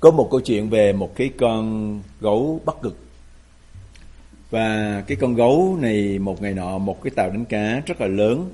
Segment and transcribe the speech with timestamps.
[0.00, 2.98] Có một câu chuyện về một cái con gấu Bắc Cực.
[4.50, 8.06] Và cái con gấu này một ngày nọ một cái tàu đánh cá rất là
[8.06, 8.50] lớn,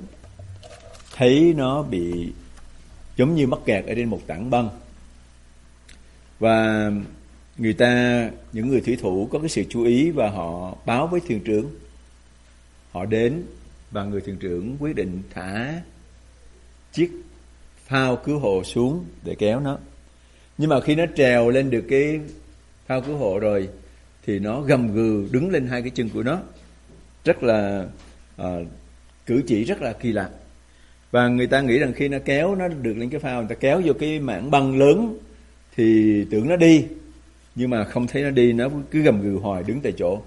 [1.15, 2.33] thấy nó bị
[3.17, 4.69] giống như mắc kẹt ở trên một tảng băng.
[6.39, 6.91] Và
[7.57, 11.19] người ta, những người thủy thủ có cái sự chú ý và họ báo với
[11.27, 11.69] thuyền trưởng.
[12.91, 13.43] Họ đến
[13.91, 15.81] và người thuyền trưởng quyết định thả
[16.93, 17.11] chiếc
[17.85, 19.77] phao cứu hộ xuống để kéo nó.
[20.57, 22.19] Nhưng mà khi nó trèo lên được cái
[22.87, 23.69] phao cứu hộ rồi
[24.25, 26.39] thì nó gầm gừ đứng lên hai cái chân của nó.
[27.25, 27.85] Rất là
[28.37, 28.49] à,
[29.25, 30.29] cử chỉ rất là kỳ lạ.
[31.11, 33.55] Và người ta nghĩ rằng khi nó kéo nó được lên cái phao, người ta
[33.55, 35.17] kéo vô cái mảng băng lớn
[35.75, 36.85] thì tưởng nó đi.
[37.55, 40.21] Nhưng mà không thấy nó đi, nó cứ gầm gừ hoài đứng tại chỗ.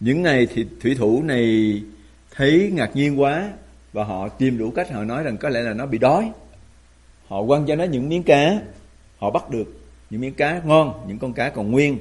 [0.00, 1.82] Những ngày thì thủy thủ này
[2.30, 3.52] thấy ngạc nhiên quá
[3.92, 6.30] và họ tìm đủ cách họ nói rằng có lẽ là nó bị đói.
[7.26, 8.60] Họ quăng cho nó những miếng cá,
[9.22, 9.64] họ bắt được
[10.10, 11.98] những miếng cá ngon, những con cá còn nguyên.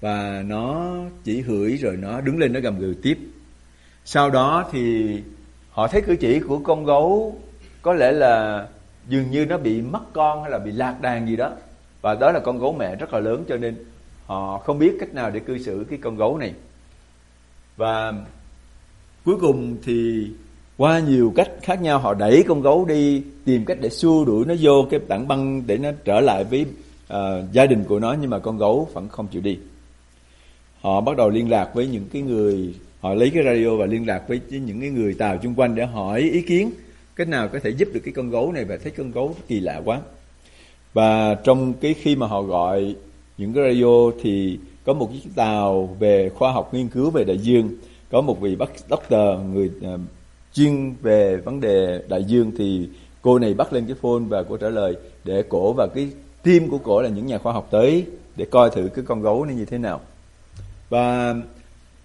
[0.00, 0.94] Và nó
[1.24, 3.18] chỉ hửi rồi nó đứng lên nó gầm gừ tiếp.
[4.04, 5.06] Sau đó thì
[5.70, 7.40] họ thấy cử chỉ của con gấu
[7.82, 8.66] có lẽ là
[9.08, 11.52] dường như nó bị mất con hay là bị lạc đàn gì đó.
[12.02, 13.76] Và đó là con gấu mẹ rất là lớn cho nên
[14.26, 16.54] họ không biết cách nào để cư xử cái con gấu này.
[17.76, 18.12] Và
[19.24, 20.30] cuối cùng thì
[20.76, 24.44] qua nhiều cách khác nhau họ đẩy con gấu đi tìm cách để xua đuổi
[24.46, 26.66] nó vô cái tảng băng để nó trở lại với
[27.12, 29.58] uh, gia đình của nó nhưng mà con gấu vẫn không chịu đi.
[30.80, 34.06] Họ bắt đầu liên lạc với những cái người họ lấy cái radio và liên
[34.06, 36.70] lạc với những cái người tàu chung quanh để hỏi ý kiến
[37.16, 39.60] cách nào có thể giúp được cái con gấu này và thấy con gấu kỳ
[39.60, 40.00] lạ quá.
[40.92, 42.94] Và trong cái khi mà họ gọi
[43.38, 47.38] những cái radio thì có một chiếc tàu về khoa học nghiên cứu về đại
[47.38, 47.70] dương
[48.10, 49.98] có một vị bác doctor người ờ,
[50.56, 52.88] chuyên về vấn đề đại dương thì
[53.22, 56.08] cô này bắt lên cái phone và cô trả lời để cổ và cái
[56.42, 58.06] team của cổ là những nhà khoa học tới
[58.36, 60.00] để coi thử cái con gấu này như thế nào.
[60.88, 61.34] Và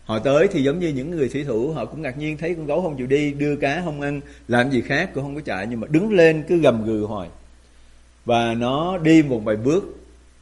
[0.06, 2.65] họ tới thì giống như những người thủy thủ, họ cũng ngạc nhiên thấy con
[2.65, 5.68] gấu không chịu đi, đưa cá không ăn, làm gì khác cũng không có chạy,
[5.69, 7.30] nhưng mà đứng lên cứ gầm gừ hoài.
[8.25, 9.83] Và nó đi một vài bước,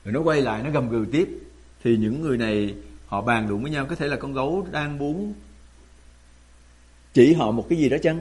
[0.05, 1.27] rồi nó quay lại, nó gầm gừ tiếp.
[1.83, 2.73] Thì những người này
[3.05, 5.33] họ bàn luận với nhau, có thể là con gấu đang muốn
[7.13, 8.19] chỉ họ một cái gì đó chăng?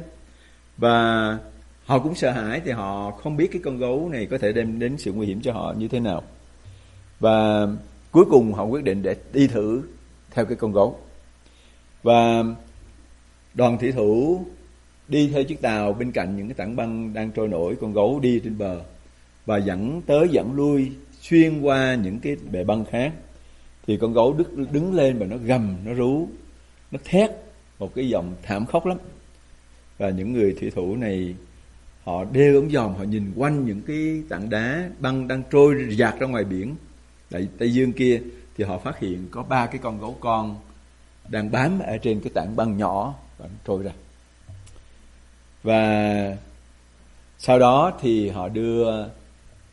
[0.77, 1.39] Và
[1.85, 4.79] họ cũng sợ hãi thì họ không biết cái con gấu này có thể đem
[4.79, 6.23] đến sự nguy hiểm cho họ như thế nào.
[7.21, 7.67] Và
[8.11, 9.83] cuối cùng họ quyết định để đi thử
[10.31, 10.99] theo cái con gấu.
[12.03, 12.45] Và
[13.55, 14.45] đoàn thủy thủ
[15.09, 18.21] đi theo chiếc tàu bên cạnh những cái tảng băng đang trôi nổi con gấu
[18.21, 18.81] đi trên bờ
[19.47, 23.13] và dẫn tới dẫn lui xuyên qua những cái bệ băng khác.
[23.87, 26.29] Thì con gấu đứng, đứng lên và nó gầm nó rú
[26.91, 27.31] nó thét
[27.79, 28.99] một cái giọng thảm khốc lắm.
[29.99, 31.35] Và những người thủy thủ này,
[32.05, 36.15] họ đeo ống dòm, họ nhìn quanh những cái tảng đá băng đang trôi dạt
[36.21, 36.77] ra ngoài biển,
[37.31, 38.23] tại tây dương kia,
[38.57, 40.57] thì họ phát hiện có ba cái con gấu con
[41.29, 43.93] đang bám ở trên cái tảng băng nhỏ và nó trôi ra.
[45.63, 46.37] Và
[47.39, 49.09] sau đó thì họ đưa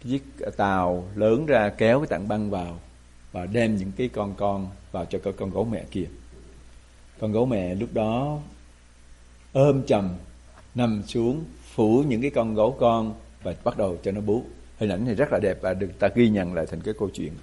[0.03, 0.23] chiếc
[0.57, 2.79] tàu lớn ra kéo cái tảng băng vào
[3.31, 6.05] và đem những cái con con vào cho cái con gấu mẹ kia
[7.19, 8.39] con gấu mẹ lúc đó
[9.53, 10.09] ôm chầm,
[10.75, 13.13] nằm xuống, phủ những cái con gấu con
[13.43, 14.43] và bắt đầu cho nó bú.
[14.77, 17.09] Hình ảnh này rất là đẹp và được ta ghi nhận lại thành cái câu
[17.13, 17.33] chuyện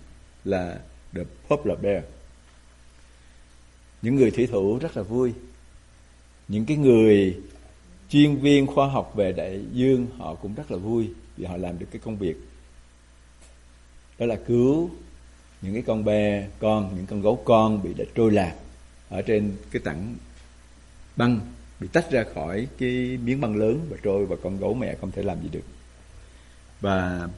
[0.44, 0.80] là
[1.14, 2.04] the Poplar Bear.
[4.02, 5.32] Những người thủy thủ rất là vui.
[6.48, 7.40] Những cái người
[8.08, 11.78] chuyên viên khoa học về đại dương, họ cũng rất là vui vì họ làm
[11.78, 12.36] được cái công việc.
[14.18, 14.90] Đó là cứu
[15.62, 18.54] những cái con bè con, những con gấu con bị đã trôi lạc
[19.12, 20.14] ở trên cái tảng
[21.16, 21.40] băng
[21.80, 25.10] bị tách ra khỏi cái miếng băng lớn và trôi và con gấu mẹ không
[25.10, 25.64] thể làm gì được.
[26.80, 27.28] Và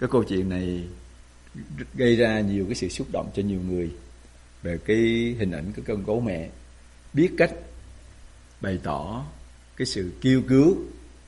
[0.00, 0.84] cái câu chuyện này
[1.94, 3.90] gây ra nhiều cái sự xúc động cho nhiều người
[4.62, 4.96] về cái
[5.38, 6.50] hình ảnh của con gấu mẹ,
[7.12, 7.52] biết cách
[8.60, 9.26] bày tỏ
[9.76, 10.76] cái sự kêu cứu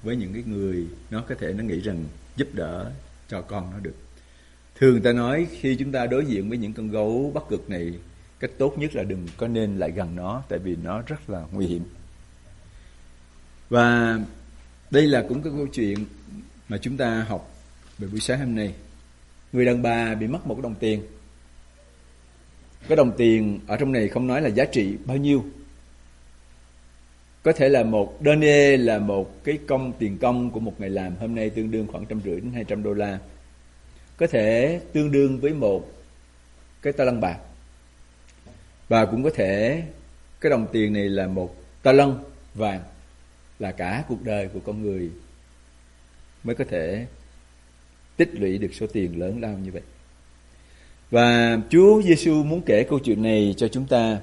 [0.03, 2.05] với những cái người nó có thể nó nghĩ rằng
[2.37, 2.93] giúp đỡ
[3.29, 3.95] cho con nó được.
[4.75, 7.93] Thường ta nói khi chúng ta đối diện với những con gấu bắc cực này
[8.41, 11.45] cách tốt nhất là đừng có nên lại gần nó, tại vì nó rất là
[11.53, 11.85] nguy hiểm.
[13.69, 14.19] Và
[14.91, 16.05] đây là cũng cái câu chuyện
[16.69, 17.55] mà chúng ta học
[17.99, 18.75] về buổi sáng hôm nay.
[19.53, 21.03] Người đàn bà bị mất một đồng tiền.
[22.89, 25.45] Cái đồng tiền ở trong này không nói là giá trị bao nhiêu.
[27.43, 31.17] Có thể là một denier là một cái công, tiền công của một ngày làm
[31.17, 33.19] hôm nay tương đương khoảng trăm rưỡi đến hai trăm đô la.
[34.17, 35.93] Có thể tương đương với một
[36.83, 37.39] cái ta lăng bạc
[38.89, 39.83] và cũng có thể
[40.41, 42.19] cái đồng tiền này là một ta lân
[42.55, 42.81] vàng,
[43.59, 45.11] là cả cuộc đời của con người
[46.45, 47.07] mới có thể
[48.17, 49.83] tích lũy được số tiền lớn lao như vậy
[51.11, 54.21] và Chúa Giêsu muốn kể câu chuyện này cho chúng ta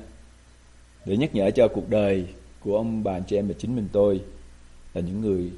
[1.06, 2.26] để nhắc nhở cho cuộc đời
[2.60, 4.22] của ông bà anh chị em và chính mình tôi
[4.94, 5.52] là những người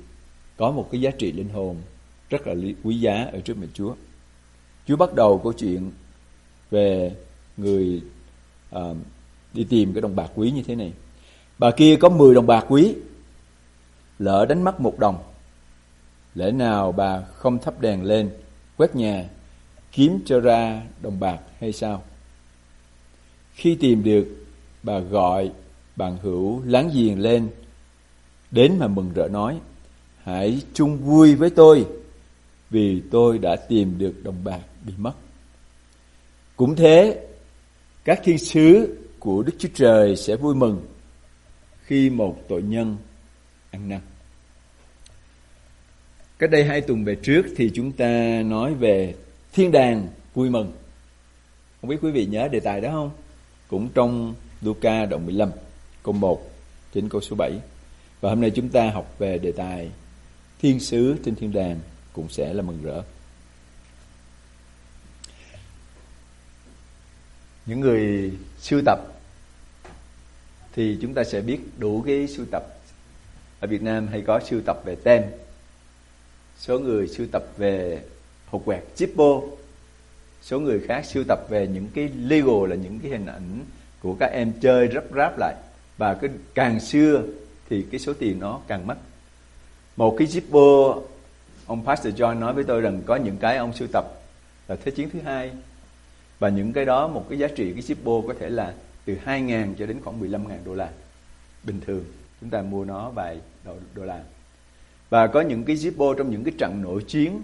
[0.57, 1.77] có một cái giá trị linh hồn
[2.29, 3.95] rất là quý giá ở trước mặt Chúa.
[4.87, 5.91] Chúa bắt đầu câu chuyện
[6.71, 7.11] về
[7.57, 8.01] người
[8.77, 8.97] uh,
[9.53, 10.93] đi tìm cái đồng bạc quý như thế này.
[11.57, 12.95] Bà kia có 10 đồng bạc quý,
[14.19, 15.23] lỡ đánh mất một đồng.
[16.35, 18.29] Lẽ nào bà không thắp đèn lên,
[18.77, 19.25] quét nhà,
[19.91, 22.03] kiếm cho ra đồng bạc hay sao?
[23.53, 24.27] Khi tìm được,
[24.83, 25.51] bà gọi
[25.95, 27.49] bạn hữu láng giềng lên,
[28.51, 29.59] đến mà mừng rỡ nói,
[30.23, 31.85] hãy chung vui với tôi,
[32.69, 35.13] vì tôi đã tìm được đồng bạc bị mất.
[36.55, 37.27] Cũng thế,
[38.03, 40.85] các thiên sứ của Đức Chúa Trời sẽ vui mừng
[41.85, 42.97] khi một tội nhân
[43.71, 43.99] ăn năn.
[46.39, 49.15] Cách đây hai tuần về trước thì chúng ta nói về
[49.53, 50.71] thiên đàng vui mừng.
[51.81, 53.11] Không biết quý vị nhớ đề tài đó không?
[53.67, 55.49] Cũng trong Luca đoạn 15
[56.03, 56.51] câu 1
[56.93, 57.51] đến câu số 7.
[58.21, 59.89] Và hôm nay chúng ta học về đề tài
[60.61, 61.79] thiên sứ trên thiên đàng
[62.13, 63.03] cũng sẽ là mừng rỡ.
[67.65, 68.99] Những người sưu tập,
[70.73, 72.63] thì chúng ta sẽ biết đủ cái sưu tập.
[73.59, 75.23] Ở Việt Nam hay có sưu tập về tem.
[76.57, 78.01] Số người sưu tập về
[78.45, 79.49] hộp quẹt, Zippo.
[80.41, 83.65] Số người khác sưu tập về những cái legal là những cái hình ảnh
[84.01, 85.55] của các em chơi rắp ráp lại
[85.97, 87.23] và cái càng xưa
[87.69, 88.97] thì cái số tiền nó càng mất
[89.95, 91.01] một cái Zippo,
[91.65, 94.05] ông Pastor John nói với tôi rằng có những cái ông sưu tập
[94.67, 95.51] là thế chiến thứ hai
[96.43, 98.73] và những cái đó một cái giá trị cái shippo có thể là
[99.05, 100.89] từ 2.000 cho đến khoảng 15.000 đô la.
[101.63, 102.03] Bình thường
[102.41, 104.23] chúng ta mua nó vài đô, đô la.
[105.09, 107.41] Và có những cái shippo trong những cái trận nội chiến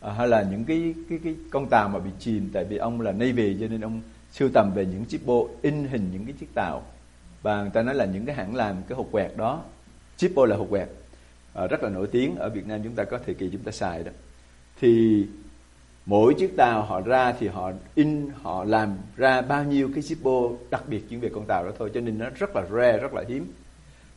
[0.00, 3.00] à, hay là những cái cái cái con tàu mà bị chìm tại vì ông
[3.00, 6.54] là Navy cho nên ông sưu tầm về những shippo in hình những cái chiếc
[6.54, 6.82] tàu.
[7.42, 9.62] Và người ta nói là những cái hãng làm cái hộp quẹt đó
[10.18, 10.88] shippo là hộp quẹt
[11.54, 12.36] à, rất là nổi tiếng.
[12.36, 14.12] Ở Việt Nam chúng ta có thời kỳ chúng ta xài đó.
[14.80, 15.24] Thì
[16.06, 20.56] mỗi chiếc tàu họ ra thì họ in, họ làm ra bao nhiêu cái Zippo
[20.70, 23.14] đặc biệt chuyên về con tàu đó thôi, cho nên nó rất là rare, rất
[23.14, 23.52] là hiếm.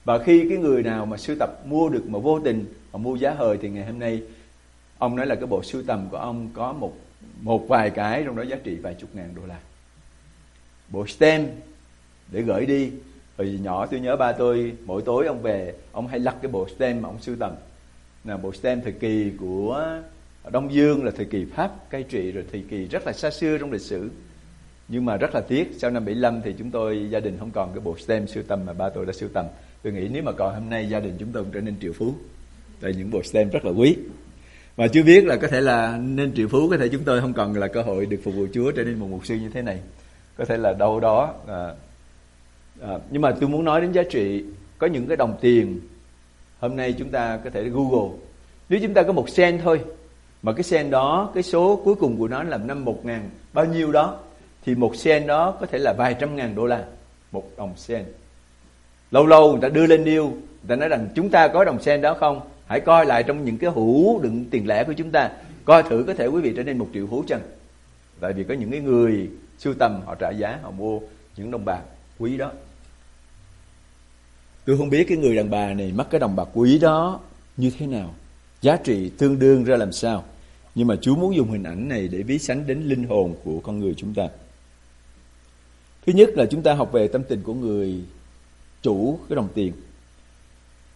[0.06, 3.16] Và khi cái người nào mà sưu tập mua được mà vô tình họ mua
[3.16, 4.22] giá hời thì ngày hôm nay,
[4.98, 6.94] ông nói là cái bộ sưu tầm của ông có một
[7.42, 9.60] một vài cái trong đó giá trị vài chục ngàn đô la.
[10.90, 11.48] Bộ stem
[12.32, 12.92] để gửi đi.
[13.38, 16.68] Hồi nhỏ tôi nhớ ba tôi, mỗi tối ông về, ông hay lắc cái bộ
[16.76, 17.52] stem mà ông sưu tầm.
[18.24, 20.00] Là bộ stem thời kỳ của
[20.52, 23.58] Đông Dương là thời kỳ Pháp cai trị rồi thời kỳ rất là xa xưa
[23.58, 24.10] trong lịch sử.
[24.88, 27.74] Nhưng mà rất là tiếc sau năm 75 thì chúng tôi gia đình không còn
[27.74, 29.46] cái bộ stem sưu tầm mà ba tôi đã sưu tầm.
[29.84, 31.94] Tôi nghĩ nếu mà còn hôm nay gia đình chúng tôi cũng trở nên triệu
[31.94, 32.14] phú.
[32.82, 33.98] Tại những bộ stem rất là quý.
[34.76, 37.34] Và chưa biết là có thể là nên triệu phú có thể chúng tôi không
[37.34, 39.62] còn là cơ hội được phục vụ Chúa trở nên một mục sư như thế
[39.62, 39.80] này.
[40.38, 41.74] Có thể là đâu đó à,
[42.82, 44.44] à, nhưng mà tôi muốn nói đến giá trị
[44.78, 45.80] có những cái đồng tiền.
[46.60, 48.18] Hôm nay chúng ta có thể google.
[48.70, 49.80] Nếu chúng ta có một sen thôi
[50.46, 53.66] mà cái sen đó, cái số cuối cùng của nó là năm một ngàn, bao
[53.66, 54.20] nhiêu đó,
[54.66, 56.84] thì một sen đó có thể là vài trăm ngàn đô la,
[57.32, 58.06] một đồng sen.
[59.12, 61.82] Lâu lâu người ta đưa lên điêu, người ta nói rằng chúng ta có đồng
[61.82, 62.42] sen đó không?
[62.68, 65.32] Hãy coi lại trong những cái hũ đựng tiền lẻ của chúng ta,
[65.66, 67.42] coi thử có thể quý vị trở nên một triệu phú chăng?
[68.20, 71.00] Tại vì có những cái người sưu tầm, họ trả giá, họ mua
[71.38, 71.82] những đồng bạc
[72.20, 72.52] quý đó.
[74.66, 77.20] Tôi không biết cái người đàn bà này mất cái đồng bạc quý đó
[77.58, 78.14] như thế nào,
[78.62, 80.24] giá trị tương đương ra làm sao
[80.76, 83.60] nhưng mà Chúa muốn dùng hình ảnh này để ví sánh đến linh hồn của
[83.60, 84.28] con người chúng ta.
[86.06, 88.02] Thứ nhất là chúng ta học về tâm tình của người
[88.82, 89.74] chủ cái đồng tiền.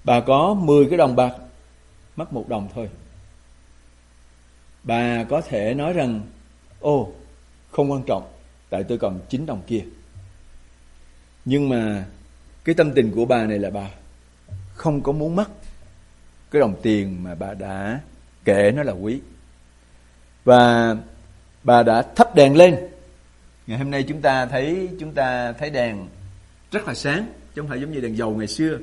[0.03, 1.33] Bà có 10 cái đồng bạc,
[2.15, 2.89] mất một đồng thôi.
[4.83, 6.21] Bà có thể nói rằng,
[6.79, 7.11] ô,
[7.71, 8.31] không quan trọng,
[8.69, 9.83] tại tôi còn 9 đồng kia.
[11.45, 12.05] Nhưng mà
[12.63, 13.89] cái tâm tình của bà này là bà
[14.73, 15.49] không có muốn mất
[16.51, 18.01] cái đồng tiền mà bà đã
[18.45, 19.19] kể nó là quý
[20.43, 20.95] và
[21.63, 22.75] bà đã thắp đèn lên.
[23.67, 26.07] Ngày hôm nay chúng ta thấy, chúng ta thấy đèn
[26.71, 28.77] rất là sáng, chứ không phải giống như đèn dầu ngày xưa.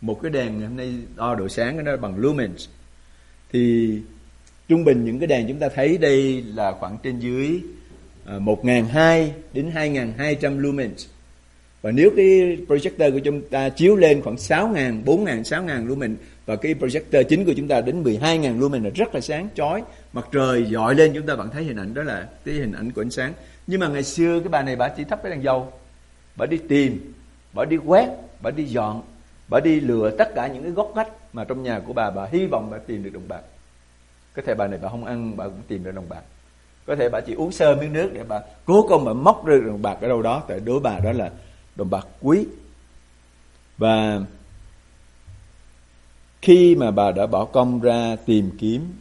[0.00, 2.68] Một cái đèn ngày hôm nay đo độ sáng nó bằng lumens.
[3.52, 3.92] Thì
[4.68, 7.60] trung bình những cái đèn chúng ta thấy đây là khoảng trên dưới
[8.26, 11.06] à, một một hai đến hai hai trăm lumens.
[11.82, 12.26] Và nếu cái
[12.68, 16.56] projector của chúng ta chiếu lên khoảng sáu ngàn, bốn ngàn, sáu ngàn lumen và
[16.56, 19.82] cái projector chính của chúng ta đến 12.000 lumen là rất là sáng, chói.
[20.12, 22.92] Mặt trời dọi lên, chúng ta vẫn thấy hình ảnh đó là cái hình ảnh
[22.92, 23.32] của ánh sáng.
[23.66, 25.72] Nhưng mà ngày xưa cái bà này bà chỉ thắp cái đèn dầu.
[26.36, 27.12] Bà đi tìm,
[27.52, 28.08] bà đi quét,
[28.40, 29.02] bà đi dọn,
[29.48, 32.26] bà đi lừa tất cả những cái góc ngách mà trong nhà của bà bà
[32.32, 33.42] hy vọng bà tìm được đồng bạc.
[34.36, 36.22] Có thể bà này bà không ăn, bà cũng tìm được đồng bạc.
[36.86, 39.62] Có thể bà chỉ uống sơ miếng nước để bà cố công bà móc được
[39.66, 41.30] đồng bạc ở đâu đó, tại đối bà đó là
[41.76, 42.46] đồng bạc quý.
[43.78, 44.20] Và
[46.46, 48.92] khi mà bà đã bỏ công ra tìm kiếm,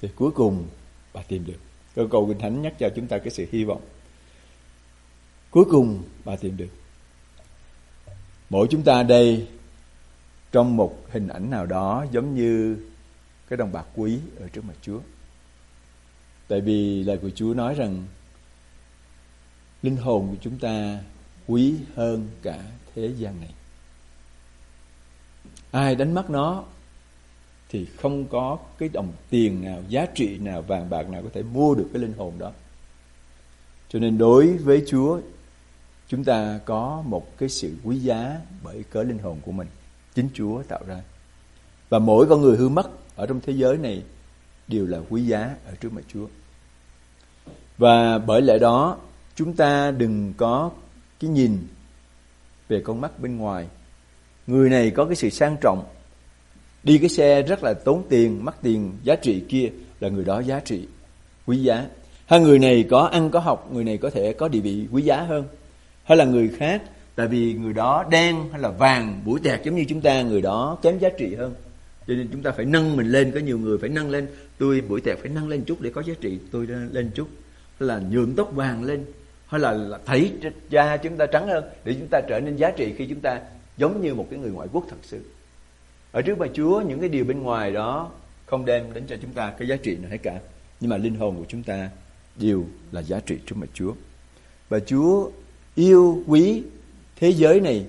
[0.00, 0.66] thì cuối cùng
[1.14, 1.58] bà tìm được.
[1.94, 3.80] Câu cầu kinh thánh nhắc cho chúng ta cái sự hy vọng.
[5.50, 6.68] Cuối cùng bà tìm được.
[8.50, 9.46] Mỗi chúng ta đây
[10.52, 12.76] trong một hình ảnh nào đó giống như
[13.48, 15.00] cái đồng bạc quý ở trước mặt Chúa.
[16.48, 18.04] Tại vì lời của Chúa nói rằng
[19.82, 21.00] linh hồn của chúng ta
[21.46, 22.58] quý hơn cả
[22.94, 23.50] thế gian này
[25.70, 26.64] ai đánh mất nó
[27.68, 31.42] thì không có cái đồng tiền nào, giá trị nào, vàng bạc nào có thể
[31.42, 32.52] mua được cái linh hồn đó.
[33.88, 35.20] Cho nên đối với chúa,
[36.08, 39.68] chúng ta có một cái sự quý giá bởi cớ linh hồn của mình,
[40.14, 41.00] chính chúa tạo ra.
[41.88, 44.02] Và mỗi con người hư mất ở trong thế giới này
[44.68, 46.26] đều là quý giá ở trước mặt chúa.
[47.78, 48.98] Và bởi lẽ đó,
[49.34, 50.70] chúng ta đừng có
[51.20, 51.66] cái nhìn
[52.68, 53.66] về con mắt bên ngoài
[54.46, 55.84] người này có cái sự sang trọng.
[56.82, 60.40] Đi cái xe rất là tốn tiền mất tiền giá trị kia là người đó
[60.40, 60.86] giá trị
[61.46, 61.86] quý giá.
[62.26, 65.02] Hay người này có ăn có học người này có thể có địa vị quý
[65.02, 65.44] giá hơn.
[66.04, 66.82] Hay là người khác
[67.14, 70.42] tại vì người đó đen hay là vàng buổi tẹt giống như chúng ta người
[70.42, 71.54] đó kém giá trị hơn.
[72.06, 74.26] Cho nên chúng ta phải nâng mình lên có nhiều người phải nâng lên.
[74.58, 77.28] Tôi buổi tẹt phải nâng lên chút để có giá trị tôi lên chút.
[77.80, 79.04] Hay là nhuộm tóc vàng lên.
[79.46, 80.32] Hay là, là thấy
[80.70, 83.40] da chúng ta trắng hơn để chúng ta trở nên giá trị khi chúng ta
[83.76, 85.20] giống như một cái người ngoại quốc thật sự
[86.12, 88.10] ở trước bà Chúa những cái điều bên ngoài đó
[88.46, 90.40] không đem đến cho chúng ta cái giá trị nào hết cả
[90.80, 91.90] nhưng mà linh hồn của chúng ta
[92.36, 93.92] đều là giá trị trước mặt Chúa
[94.68, 95.30] và Chúa
[95.74, 96.62] yêu quý
[97.16, 97.86] thế giới này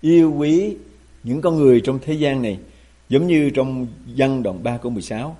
[0.00, 0.76] yêu quý
[1.22, 2.58] những con người trong thế gian này
[3.08, 5.36] Giống như trong văn đoạn 3 câu 16.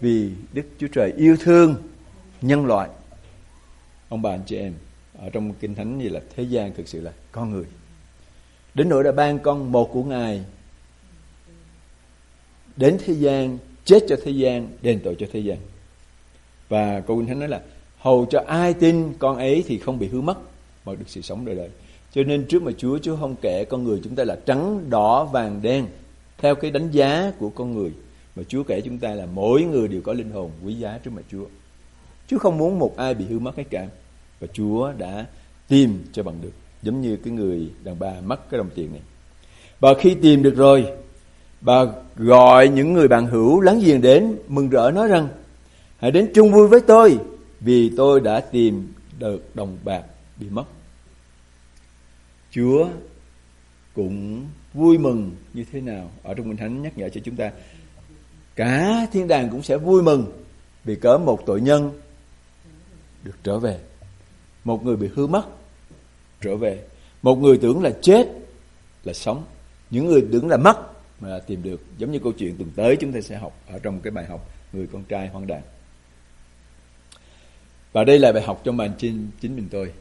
[0.00, 1.76] Vì Đức Chúa Trời yêu thương
[2.42, 2.88] nhân loại.
[4.08, 4.72] Ông bà anh chị em,
[5.18, 7.64] ở trong Kinh Thánh như là thế gian thực sự là con người.
[8.74, 10.44] Đến nỗi đã ban con một của Ngài
[12.76, 15.58] đến thế gian, chết cho thế gian, đền tội cho thế gian.
[16.68, 17.60] Và cô Quỳnh Thánh nói là
[17.98, 20.38] hầu cho ai tin con ấy thì không bị hư mất
[20.84, 21.68] mà được sự sống đời đời.
[22.12, 25.24] Cho nên trước mà Chúa, Chúa không kể con người chúng ta là trắng, đỏ,
[25.24, 25.86] vàng, đen
[26.38, 27.92] theo cái đánh giá của con người.
[28.36, 31.10] Mà Chúa kể chúng ta là mỗi người đều có linh hồn quý giá trước
[31.10, 31.44] mặt Chúa.
[32.26, 33.86] Chúa không muốn một ai bị hư mất hết cả.
[34.40, 35.26] Và Chúa đã
[35.68, 36.52] tìm cho bằng được.
[36.82, 39.02] Giống như cái người đàn bà mất cái đồng tiền này.
[39.80, 40.86] Và khi tìm được rồi,
[41.60, 41.84] bà
[42.16, 45.28] gọi những người bạn hữu láng giềng đến mừng rỡ nói rằng
[45.98, 47.18] hãy đến chung vui với tôi
[47.60, 50.02] vì tôi đã tìm được đồng bạc
[50.40, 50.64] bị mất.
[52.50, 52.88] Chúa
[53.94, 57.50] cũng vui mừng như thế nào ở trong Kinh Thánh nhắc nhở cho chúng ta
[58.56, 60.32] cả thiên đàng cũng sẽ vui mừng
[60.84, 61.90] vì cớ một tội nhân
[63.24, 63.78] được trở về
[64.64, 65.44] một người bị hư mất
[66.42, 66.82] trở về.
[67.22, 68.26] Một người tưởng là chết,
[69.04, 69.44] là sống.
[69.90, 70.76] Những người tưởng là mất
[71.20, 73.78] mà là tìm được, giống như câu chuyện tuần tới chúng ta sẽ học ở
[73.78, 75.62] trong cái bài học người con trai hoang đàn.
[77.92, 79.92] Và đây là bài học trong bản chính chính mình tôi.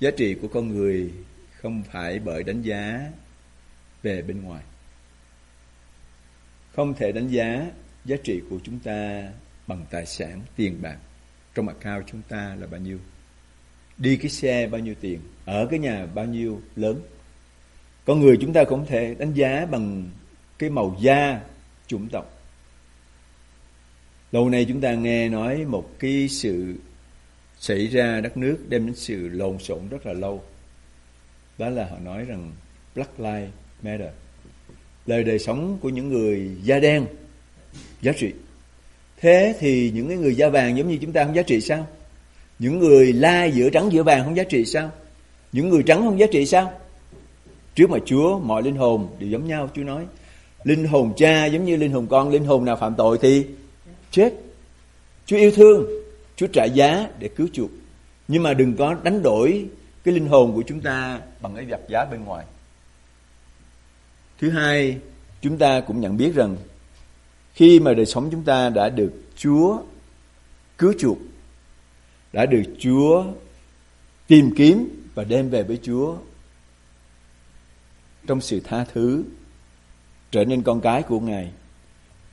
[0.00, 1.12] Giá trị của con người
[1.60, 3.12] không phải bởi đánh giá
[4.02, 4.62] về bên ngoài.
[6.76, 7.66] Không thể đánh giá
[8.04, 9.28] giá trị của chúng ta
[9.66, 10.96] bằng tài sản, tiền bạc.
[11.54, 12.98] Trong account chúng ta là bao nhiêu?
[13.98, 15.20] Đi cái xe bao nhiêu tiền?
[15.44, 17.00] Ở cái nhà bao nhiêu lớn?
[18.04, 20.10] Con người chúng ta cũng thể đánh giá bằng
[20.58, 21.40] cái màu da
[21.86, 22.42] chủng tộc.
[24.32, 26.74] Lâu nay chúng ta nghe nói một cái sự
[27.58, 30.44] xảy ra đất nước đem đến sự lộn xộn rất là lâu.
[31.58, 32.52] Đó là họ nói rằng
[32.94, 33.50] Black Lives
[33.82, 34.10] Matter,
[35.06, 37.06] lời đời sống của những người da đen,
[38.02, 38.32] giá trị.
[39.16, 41.86] Thế thì những cái người da vàng giống như chúng ta không giá trị sao?
[42.58, 44.90] Những người la giữa trắng giữa vàng không giá trị sao?
[45.52, 46.72] Những người trắng không giá trị sao?
[47.74, 50.06] Trước mà Chúa, mọi linh hồn đều giống nhau, Chúa nói,
[50.64, 53.46] linh hồn cha giống như linh hồn con, linh hồn nào phạm tội thì
[54.10, 54.34] chết.
[55.26, 55.86] Chúa yêu thương,
[56.36, 57.70] Chúa trả giá để cứu chuộc.
[58.28, 59.66] Nhưng mà đừng có đánh đổi
[60.04, 62.46] cái linh hồn của chúng ta bằng cái vật giá bên ngoài.
[64.40, 64.98] Thứ hai,
[65.42, 66.56] chúng ta cũng nhận biết rằng
[67.54, 69.78] khi mà đời sống chúng ta đã được Chúa
[70.78, 71.18] cứu chuộc
[72.34, 73.24] đã được Chúa
[74.26, 76.16] tìm kiếm và đem về với Chúa.
[78.26, 79.24] Trong sự tha thứ,
[80.30, 81.50] trở nên con cái của Ngài.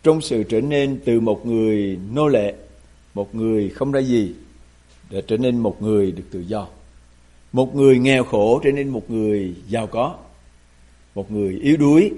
[0.03, 2.53] Trong sự trở nên từ một người nô lệ,
[3.13, 4.33] một người không ra gì
[5.09, 6.67] để trở nên một người được tự do.
[7.51, 10.17] Một người nghèo khổ trở nên một người giàu có.
[11.15, 12.11] Một người yếu đuối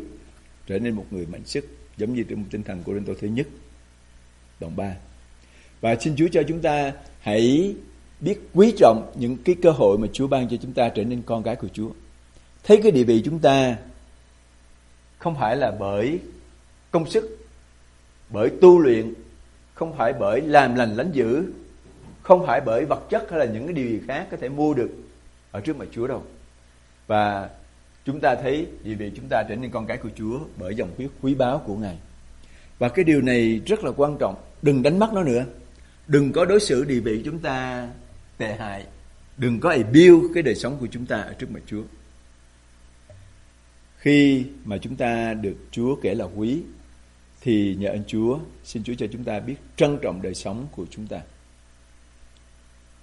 [0.67, 1.65] trở nên một người mạnh sức,
[1.97, 3.47] giống như trong tinh thần của Linh Tô thứ nhất,
[4.59, 4.95] đoạn 3
[5.83, 7.75] và xin Chúa cho chúng ta hãy
[8.19, 11.21] biết quý trọng những cái cơ hội mà Chúa ban cho chúng ta trở nên
[11.21, 11.89] con gái của Chúa.
[12.63, 13.77] Thấy cái địa vị chúng ta
[15.17, 16.19] không phải là bởi
[16.91, 17.47] công sức,
[18.29, 19.13] bởi tu luyện,
[19.73, 21.43] không phải bởi làm lành lánh dữ,
[22.21, 24.73] không phải bởi vật chất hay là những cái điều gì khác có thể mua
[24.73, 24.89] được
[25.51, 26.23] ở trước mặt Chúa đâu.
[27.07, 27.49] Và
[28.05, 30.89] chúng ta thấy địa vị chúng ta trở nên con cái của Chúa bởi dòng
[30.97, 31.97] huyết quý báu của Ngài.
[32.79, 35.45] Và cái điều này rất là quan trọng, đừng đánh mất nó nữa
[36.07, 37.87] đừng có đối xử địa vị chúng ta
[38.37, 38.85] tệ hại.
[39.37, 41.83] Đừng có biêu cái đời sống của chúng ta ở trước mặt Chúa.
[43.97, 46.61] Khi mà chúng ta được Chúa kể là quý,
[47.41, 50.85] thì nhờ ơn Chúa, xin Chúa cho chúng ta biết trân trọng đời sống của
[50.89, 51.21] chúng ta.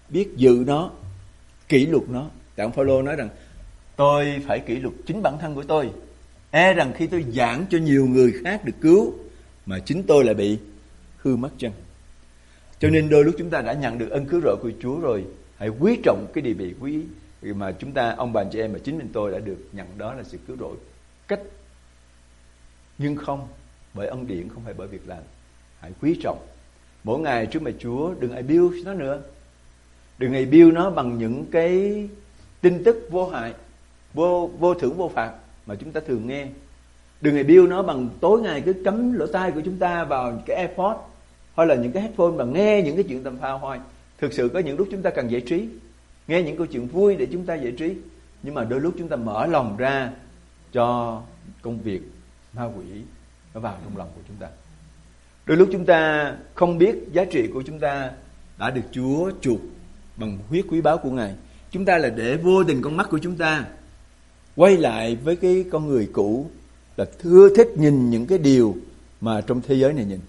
[0.09, 0.91] Biết giữ nó,
[1.69, 2.31] kỷ luật nó.
[2.57, 3.29] Tại ông Phaolô nói rằng,
[3.97, 5.91] tôi phải kỷ luật chính bản thân của tôi.
[6.51, 9.15] E rằng khi tôi giảng cho nhiều người khác được cứu,
[9.67, 10.59] mà chính tôi lại bị
[11.17, 11.73] hư mất chân
[12.81, 15.25] cho nên đôi lúc chúng ta đã nhận được ân cứu rỗi của Chúa rồi,
[15.57, 17.03] hãy quý trọng cái địa vị quý
[17.43, 20.15] mà chúng ta, ông bà chị em và chính mình tôi đã được nhận đó
[20.15, 20.77] là sự cứu rỗi
[21.29, 21.41] cách.
[22.99, 23.49] Nhưng không,
[23.95, 25.23] bởi ân điển, không phải bởi việc làm.
[25.81, 26.47] Hãy quý trọng.
[27.05, 29.23] Mỗi ngày trước mặt Chúa, đừng ai biêu nó nữa.
[30.19, 32.09] Đừng ai biêu nó bằng những cái
[32.61, 33.55] tin tức vô hại,
[34.15, 35.33] vô vô thưởng, vô phạt
[35.67, 36.47] mà chúng ta thường nghe.
[37.21, 40.43] Đừng ai biêu nó bằng tối ngày cứ cấm lỗ tai của chúng ta vào
[40.47, 40.97] cái airpod
[41.61, 43.81] hay là những cái headphone mà nghe những cái chuyện tầm phao hoài.
[44.19, 45.69] Thực sự có những lúc chúng ta cần giải trí.
[46.29, 47.95] Nghe những câu chuyện vui để chúng ta giải trí.
[48.43, 50.13] Nhưng mà đôi lúc chúng ta mở lòng ra
[50.73, 51.21] cho
[51.63, 52.01] công việc
[52.53, 52.85] ma quỷ
[53.55, 54.49] nó vào trong lòng của chúng ta.
[55.47, 58.11] Đôi lúc chúng ta không biết giá trị của chúng ta
[58.59, 59.61] đã được Chúa chuộc
[60.17, 61.35] bằng huyết quý báu của Ngài.
[61.71, 63.65] Chúng ta là để vô tình con mắt của chúng ta
[64.57, 66.51] quay lại với cái con người cũ
[66.97, 68.77] là thưa thích nhìn những cái điều
[69.21, 70.21] mà trong thế giới này nhìn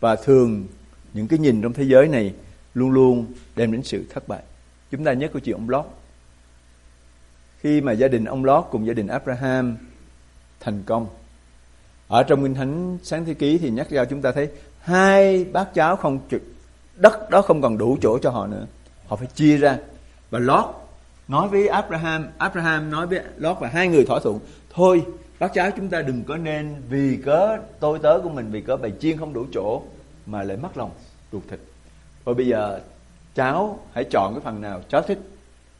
[0.00, 0.66] và thường
[1.14, 2.34] những cái nhìn trong thế giới này
[2.74, 4.42] luôn luôn đem đến sự thất bại.
[4.90, 5.84] Chúng ta nhớ câu chuyện ông Lót.
[7.58, 9.76] Khi mà gia đình ông Lót cùng gia đình Abraham
[10.60, 11.06] thành công,
[12.08, 14.48] ở trong Kinh Thánh sáng thế ký thì nhắc ra chúng ta thấy
[14.80, 16.20] hai bác cháu không
[16.96, 18.66] đất đó không còn đủ chỗ cho họ nữa.
[19.06, 19.78] Họ phải chia ra.
[20.30, 20.64] Và Lót
[21.28, 24.38] nói với Abraham Abraham nói với Lót và hai người thỏa thuận,
[24.74, 25.02] thôi
[25.40, 28.76] bác cháu chúng ta đừng có nên vì cớ tôi tớ của mình, vì cớ
[28.76, 29.82] bày chiên không đủ chỗ
[30.26, 30.90] mà lại mất lòng
[31.32, 31.60] ruột thịt.
[32.24, 32.80] Và bây giờ
[33.34, 35.18] cháu hãy chọn cái phần nào cháu thích.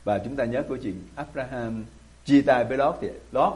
[0.04, 1.84] Và chúng ta nhớ câu chuyện Abraham
[2.24, 3.52] chia tay với Lót thì Lót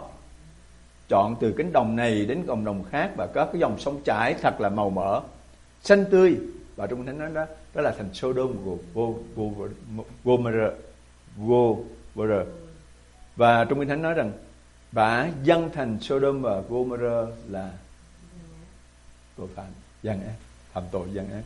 [1.09, 4.35] chọn từ cánh đồng này đến cánh đồng khác và có cái dòng sông chảy
[4.35, 5.21] thật là màu mỡ,
[5.83, 6.37] xanh tươi.
[6.77, 9.12] Và trong thánh nói đó đó là thành Sodom của
[10.25, 10.73] Gomorrah
[11.37, 12.47] Gomorrah
[13.37, 14.33] và trong kinh thánh nói rằng
[14.94, 17.72] và dân thành Sodom và Gomorrah là
[19.37, 19.66] tội phạm,
[20.02, 20.35] gian ác,
[20.72, 21.42] phạm tội, gian ác.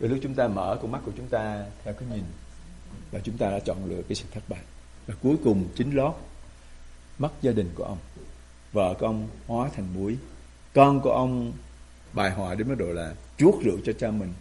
[0.00, 2.24] Đôi lúc chúng ta mở con mắt của chúng ta theo cái nhìn
[3.10, 4.60] và chúng ta đã chọn lựa cái sự thất bại.
[5.06, 6.14] Và cuối cùng chính lót
[7.18, 7.98] mất gia đình của ông.
[8.72, 10.16] Vợ của ông hóa thành muối.
[10.74, 11.52] Con của ông
[12.12, 14.32] bài họa đến mức độ là chuốt rượu cho cha mình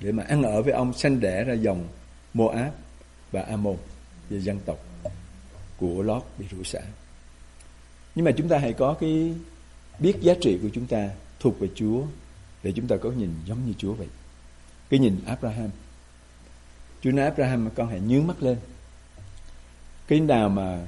[0.00, 1.88] để mà ăn ở với ông, sanh đẻ ra dòng
[2.34, 2.72] Moab
[3.32, 3.76] và Ammon
[4.30, 4.78] về dân tộc
[5.76, 6.80] của Lót bị rủa xả.
[8.18, 9.34] Nhưng mà chúng ta hãy có cái
[9.98, 12.02] biết giá trị của chúng ta thuộc về Chúa
[12.62, 14.06] để chúng ta có nhìn giống như Chúa vậy.
[14.90, 15.70] Cái nhìn Abraham.
[17.02, 18.56] Chúa nói Abraham mà con hãy nhướng mắt lên.
[20.08, 20.86] Cái nào mà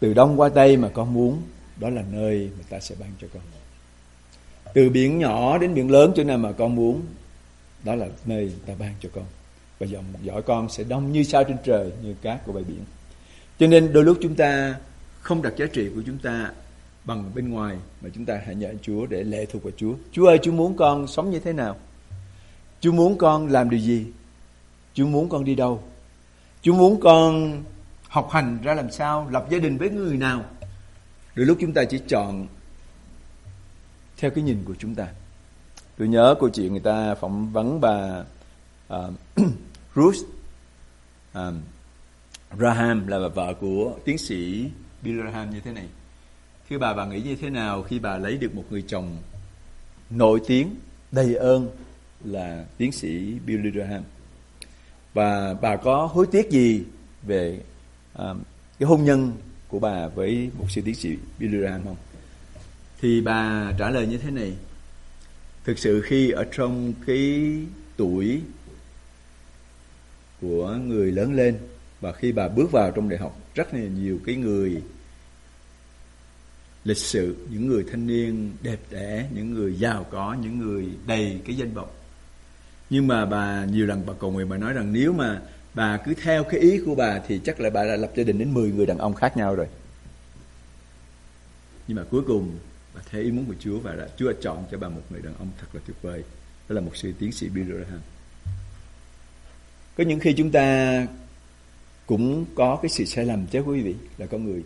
[0.00, 1.42] từ đông qua tây mà con muốn,
[1.80, 3.42] đó là nơi mà ta sẽ ban cho con
[4.74, 7.02] từ biển nhỏ đến biển lớn, chỗ nào mà con muốn,
[7.84, 9.24] đó là nơi ta ban cho con
[9.78, 12.84] và dòng dõi con sẽ đông như sao trên trời, như cát của bãi biển
[13.58, 14.74] cho nên đôi lúc chúng ta
[15.28, 16.50] không đặt giá trị của chúng ta
[17.04, 19.94] bằng bên ngoài mà chúng ta hãy nhờ Chúa để lệ thuộc vào Chúa.
[20.12, 21.76] Chúa ơi, Chúa muốn con sống như thế nào?
[22.80, 24.06] Chúa muốn con làm điều gì?
[24.94, 25.82] Chúa muốn con đi đâu?
[26.62, 27.62] Chúa muốn con
[28.08, 29.28] học hành ra làm sao?
[29.30, 30.44] Lập gia đình với người nào?
[31.34, 32.46] Đôi lúc chúng ta chỉ chọn
[34.16, 35.08] theo cái nhìn của chúng ta.
[35.98, 38.24] Tôi nhớ câu chuyện người ta phỏng vấn bà
[38.94, 39.14] uh,
[39.94, 40.18] Ruth
[41.38, 41.54] uh,
[42.58, 44.70] Raham là bà vợ của tiến sĩ
[45.02, 45.86] Billerham như thế này.
[46.66, 49.16] Khi bà, bà nghĩ như thế nào khi bà lấy được một người chồng
[50.10, 50.74] nổi tiếng,
[51.12, 51.70] đầy ơn
[52.24, 54.02] là tiến sĩ Bill Graham?
[55.14, 56.84] Và bà có hối tiếc gì
[57.22, 57.60] về
[58.14, 58.34] à,
[58.78, 59.32] cái hôn nhân
[59.68, 61.96] của bà với một sư tiến sĩ Bill Graham không?
[63.00, 64.52] Thì bà trả lời như thế này.
[65.64, 67.52] Thực sự khi ở trong cái
[67.96, 68.40] tuổi
[70.40, 71.58] của người lớn lên
[72.00, 74.82] và khi bà bước vào trong đại học rất là nhiều cái người
[76.84, 81.40] lịch sự, những người thanh niên đẹp đẽ, những người giàu có, những người đầy
[81.44, 81.88] cái danh vọng.
[82.90, 85.40] Nhưng mà bà, nhiều lần bà cầu nguyện, bà nói rằng nếu mà
[85.74, 88.38] bà cứ theo cái ý của bà thì chắc là bà đã lập gia đình
[88.38, 89.66] đến 10 người đàn ông khác nhau rồi.
[91.88, 92.58] Nhưng mà cuối cùng,
[92.94, 95.22] bà theo ý muốn của Chúa và đã, Chúa đã chọn cho bà một người
[95.22, 96.22] đàn ông thật là tuyệt vời.
[96.68, 98.00] Đó là một sư tiến sĩ Bill Graham.
[99.96, 101.06] Có những khi chúng ta
[102.08, 104.64] cũng có cái sự sai lầm chứ quý vị là con người.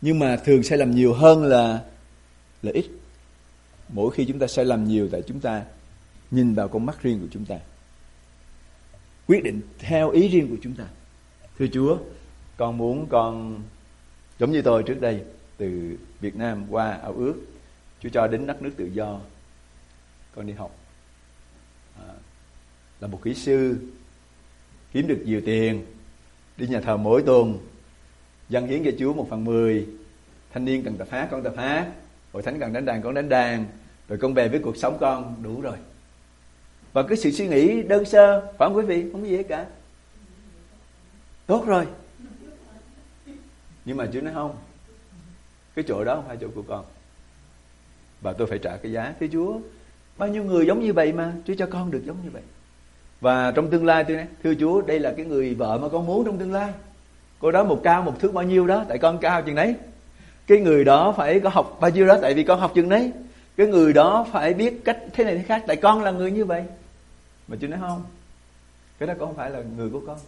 [0.00, 1.84] Nhưng mà thường sai lầm nhiều hơn là
[2.62, 2.86] là ít
[3.88, 5.64] mỗi khi chúng ta sai lầm nhiều tại chúng ta
[6.30, 7.58] nhìn vào con mắt riêng của chúng ta
[9.26, 10.84] quyết định theo ý riêng của chúng ta.
[11.58, 11.98] Thưa chúa
[12.56, 13.62] con muốn con
[14.38, 15.22] giống như tôi trước đây
[15.56, 17.34] từ việt nam qua ao ước
[18.02, 19.20] chúa cho đến đất nước tự do
[20.34, 20.76] con đi học.
[21.98, 22.12] À,
[23.00, 23.76] là một kỹ sư
[24.92, 25.84] kiếm được nhiều tiền.
[26.56, 27.58] Đi nhà thờ mỗi tuần
[28.48, 29.86] dân hiến cho Chúa một phần mười.
[30.52, 31.92] Thanh niên cần tập hát, con tập hát.
[32.32, 33.64] Hội thánh cần đánh đàn, con đánh đàn.
[34.08, 35.76] Rồi con về với cuộc sống con, đủ rồi.
[36.92, 39.04] Và cái sự suy nghĩ đơn sơ, phải không quý vị?
[39.12, 39.66] Không có gì hết cả.
[41.46, 41.86] Tốt rồi.
[43.84, 44.56] Nhưng mà Chúa nói không.
[45.74, 46.84] Cái chỗ đó không phải chỗ của con.
[48.20, 49.14] Và tôi phải trả cái giá.
[49.20, 49.60] Thế Chúa,
[50.18, 52.42] bao nhiêu người giống như vậy mà Chúa cho con được giống như vậy?
[53.20, 56.06] Và trong tương lai tôi nói, thưa Chúa, đây là cái người vợ mà con
[56.06, 56.72] muốn trong tương lai.
[57.38, 59.74] Cô đó một cao, một thước bao nhiêu đó, tại con cao chừng đấy.
[60.46, 63.12] Cái người đó phải có học bao nhiêu đó, tại vì con học chừng đấy.
[63.56, 66.44] Cái người đó phải biết cách thế này thế khác, tại con là người như
[66.44, 66.64] vậy.
[67.48, 68.02] Mà Chúa nói, không,
[68.98, 70.18] cái đó con không phải là người của con.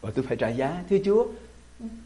[0.00, 0.82] Và tôi phải trả giá.
[0.90, 1.26] Thưa Chúa,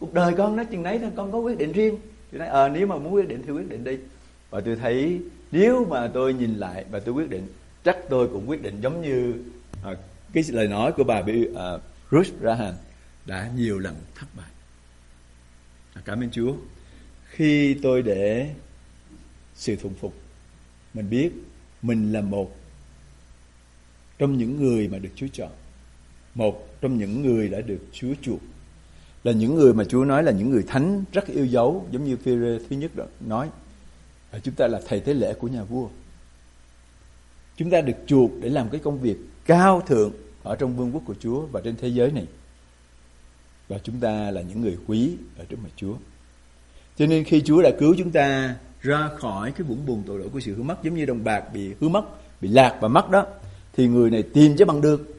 [0.01, 1.97] cuộc đời con nó chừng đấy thôi, con có quyết định riêng.
[2.33, 3.99] Tôi nói ờ nếu mà muốn quyết định thì quyết định đi.
[4.51, 5.21] Và tôi thấy,
[5.53, 7.47] nếu mà tôi nhìn lại và tôi quyết định,
[7.85, 9.35] chắc tôi cũng quyết định giống như
[9.87, 9.97] à,
[10.33, 11.57] cái lời nói của bà bị uh,
[12.11, 12.75] Ruth Rahan
[13.27, 14.51] đã nhiều lần thất bại.
[15.95, 16.55] Ờ, cảm ơn Chúa.
[17.31, 18.55] Khi tôi để
[19.55, 20.15] sự thuần phục
[20.95, 21.31] mình biết
[21.83, 22.57] mình là một
[24.19, 25.51] trong những người mà được Chúa chọn
[26.35, 28.41] một trong những người đã được Chúa chuộc
[29.25, 32.17] là những người mà Chúa nói là những người thánh rất yêu dấu giống như
[32.17, 32.33] phi
[32.71, 33.51] thứ nhất đó nói
[34.43, 35.89] chúng ta là thầy tế lễ của nhà vua.
[37.57, 41.03] Chúng ta được chuộc để làm cái công việc cao thượng ở trong vương quốc
[41.07, 42.27] của Chúa và trên thế giới này.
[43.69, 45.95] Và chúng ta là những người quý ở trước mặt Chúa.
[46.97, 50.29] Cho nên khi Chúa đã cứu chúng ta ra khỏi cái vũng bùn tội lỗi
[50.33, 52.05] của sự hư mất, giống như đồng bạc bị hư mất,
[52.41, 53.27] bị lạc và mất đó,
[53.73, 55.15] thì người này tìm cho bằng được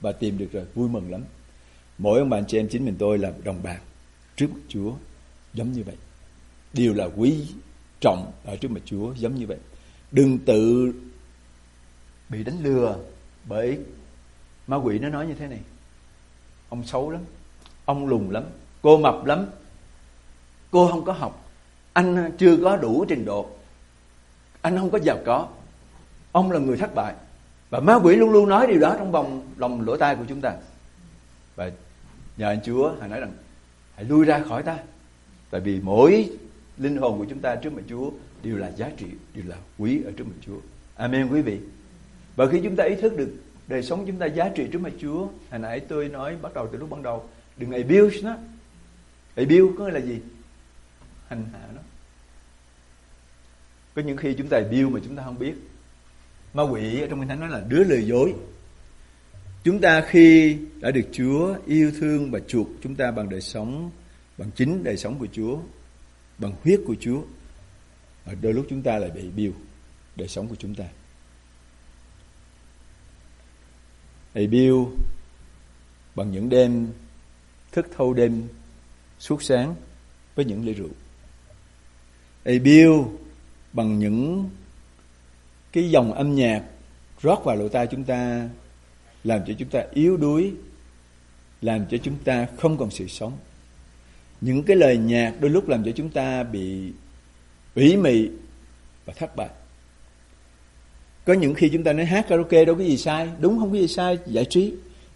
[0.00, 1.24] và tìm được rồi vui mừng lắm.
[1.98, 3.80] Mỗi ông bạn chị em, chính mình tôi là đồng bạc
[4.36, 4.92] trước mặt Chúa,
[5.54, 5.96] giống như vậy.
[6.72, 7.46] Điều là quý
[8.00, 9.58] trọng ở trước mặt Chúa, giống như vậy.
[10.12, 10.92] Đừng tự
[12.28, 12.96] bị đánh lừa
[13.48, 13.78] bởi
[14.66, 15.60] ma quỷ nó nói như thế này.
[16.68, 17.22] Ông xấu lắm,
[17.84, 18.44] ông lùn lắm,
[18.82, 19.46] cô mập lắm.
[20.70, 21.44] Cô không có học,
[21.92, 23.46] anh chưa có đủ trình độ.
[24.62, 25.48] Anh không có giàu có.
[26.32, 27.14] Ông là người thất bại.
[27.70, 30.40] Và ma quỷ luôn luôn nói điều đó trong vòng lòng lỗ tai của chúng
[30.40, 30.54] ta.
[31.56, 31.70] Và
[32.36, 33.32] nhờ anh Chúa, hãy nói rằng,
[33.94, 34.78] hãy lui ra khỏi ta.
[35.50, 36.30] Tại vì mỗi
[36.78, 38.10] linh hồn của chúng ta trước mặt Chúa
[38.42, 40.58] đều là giá trị, đều là quý ở trước mặt Chúa.
[40.96, 41.60] Amen quý vị
[42.38, 43.34] và khi chúng ta ý thức được
[43.66, 46.68] đời sống chúng ta giá trị trước mặt Chúa, hồi nãy tôi nói bắt đầu
[46.72, 48.36] từ lúc ban đầu, đừng abuse nó.
[49.36, 50.20] Abuse có nghĩa là gì?
[51.28, 51.80] Hành hạ nó.
[53.94, 55.54] Có những khi chúng ta abuse mà chúng ta không biết.
[56.54, 58.34] Ma quỷ ở trong kinh thánh nói là đứa lừa dối.
[59.64, 63.90] Chúng ta khi đã được Chúa yêu thương và chuộc chúng ta bằng đời sống,
[64.36, 65.58] bằng chính đời sống của Chúa,
[66.38, 67.22] bằng huyết của Chúa
[68.24, 69.52] ở đôi lúc chúng ta lại bị biêu
[70.16, 70.92] đời sống của chúng ta Thầy
[74.34, 74.92] biêu
[76.14, 76.88] bằng những đêm
[77.72, 78.48] thức thâu đêm
[79.18, 79.74] suốt sáng
[80.34, 80.88] với những ly rượu.
[82.44, 83.12] Thầy biêu
[83.72, 84.50] bằng những
[85.72, 86.62] cái dòng âm nhạc
[87.20, 88.48] rót vào lỗ tai chúng ta
[89.24, 90.52] làm cho chúng ta yếu đuối,
[91.60, 93.32] làm cho chúng ta không còn sự sống
[94.40, 96.92] những cái lời nhạc đôi lúc làm cho chúng ta bị
[97.74, 98.28] ủy mị
[99.04, 99.48] và thất bại
[101.28, 103.78] có những khi chúng ta nói hát karaoke đâu có gì sai, đúng không có
[103.78, 104.74] gì sai, giải trí.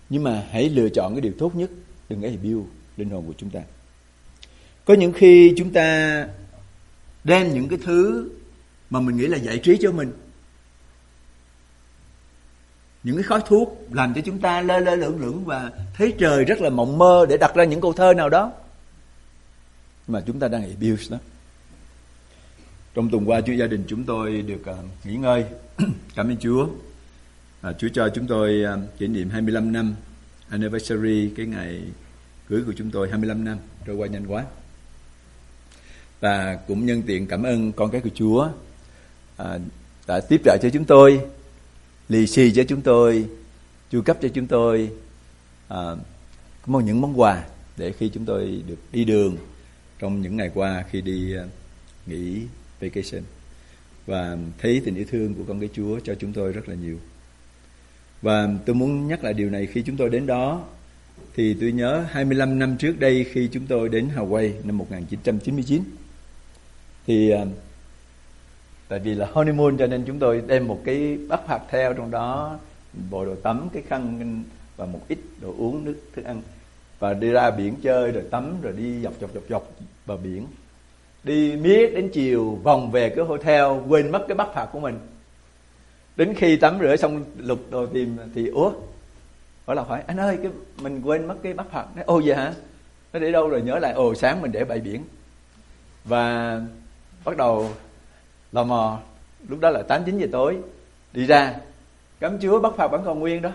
[0.09, 1.71] Nhưng mà hãy lựa chọn cái điều tốt nhất,
[2.09, 3.61] đừng ấy biêu linh hồn của chúng ta.
[4.85, 6.29] Có những khi chúng ta
[7.25, 8.31] đem những cái thứ
[8.91, 10.13] mà mình nghĩ là giải trí cho mình.
[13.03, 16.45] Những cái khói thuốc làm cho chúng ta lơ lơ lửng lửng và thấy trời
[16.45, 18.53] rất là mộng mơ để đặt ra những câu thơ nào đó.
[20.09, 21.19] Mà chúng ta đang abuse đó
[22.95, 25.45] trong tuần qua chúa gia đình chúng tôi được uh, nghỉ ngơi.
[26.15, 26.69] Cảm ơn chúa.
[27.61, 29.95] À, chúa cho chúng tôi uh, kỷ niệm 25 năm
[30.49, 31.83] anniversary cái ngày
[32.49, 34.45] cưới của chúng tôi 25 năm trôi qua nhanh quá.
[36.21, 38.49] Và cũng nhân tiện cảm ơn con cái của chúa
[39.37, 39.59] à,
[40.07, 41.21] đã tiếp trợ cho chúng tôi
[42.09, 43.27] lì xì cho chúng tôi
[43.91, 44.91] chu cấp cho chúng tôi
[45.69, 45.79] à,
[46.67, 47.45] mong những món quà
[47.77, 49.37] để khi chúng tôi được đi đường
[49.99, 51.51] trong những ngày qua khi đi uh,
[52.07, 52.43] nghỉ
[52.83, 53.23] vacation.
[54.07, 56.99] Và thấy tình yêu thương của con cái Chúa cho chúng tôi rất là nhiều.
[58.23, 60.65] Và tôi muốn nhắc lại điều này khi chúng tôi đến đó.
[61.35, 65.83] Thì tôi nhớ 25 năm trước đây khi chúng tôi đến Hawaii năm 1999
[67.07, 67.45] thì à,
[68.89, 72.11] tại vì là honeymoon cho nên chúng tôi đem một cái bát hạt theo trong
[72.11, 72.59] đó,
[73.11, 74.43] bộ đồ tắm, cái khăn
[74.77, 76.43] và một ít đồ uống nước thức ăn.
[76.99, 79.71] Và đi ra biển chơi, rồi tắm, rồi đi dọc dọc dọc dọc
[80.07, 80.47] bờ biển
[81.25, 84.99] đi miết đến chiều, vòng về cái hotel, quên mất cái bát phạt của mình.
[86.17, 88.73] Đến khi tắm rửa xong, lục đồ tìm thì, ủa?
[89.67, 92.37] Hỏi là hỏi anh ơi, cái, mình quên mất cái bát phạt nói ô vậy
[92.37, 92.55] hả?
[93.13, 93.93] Nó để đâu rồi, nhớ lại.
[93.93, 95.03] Ồ, sáng mình để bãi biển.
[96.05, 96.61] Và
[97.25, 97.71] bắt đầu
[98.53, 98.99] lò mò.
[99.49, 100.59] Lúc đó là tám chín giờ tối,
[101.13, 101.55] đi ra.
[102.21, 103.51] Cắm chúa bắt phạt vẫn còn nguyên đó.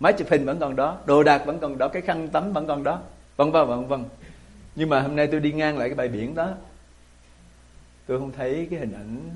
[0.00, 0.98] Máy chụp hình vẫn còn đó.
[1.06, 1.88] Đồ đạc vẫn còn đó.
[1.88, 3.00] Cái khăn tắm vẫn còn đó.
[3.36, 4.04] Vân vân vân vân.
[4.74, 6.50] Nhưng mà hôm nay tôi đi ngang lại cái bãi biển đó
[8.08, 9.30] tôi không thấy cái hình ảnh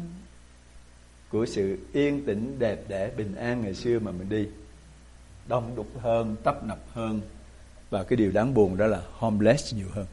[1.29, 4.49] của sự yên tĩnh, đẹp đẽ, bình an ngày xưa mà mình đi.
[5.49, 7.21] Đông đúc hơn, tấp nập hơn.
[7.91, 10.07] Và cái điều đáng buồn đó là homeless nhiều hơn.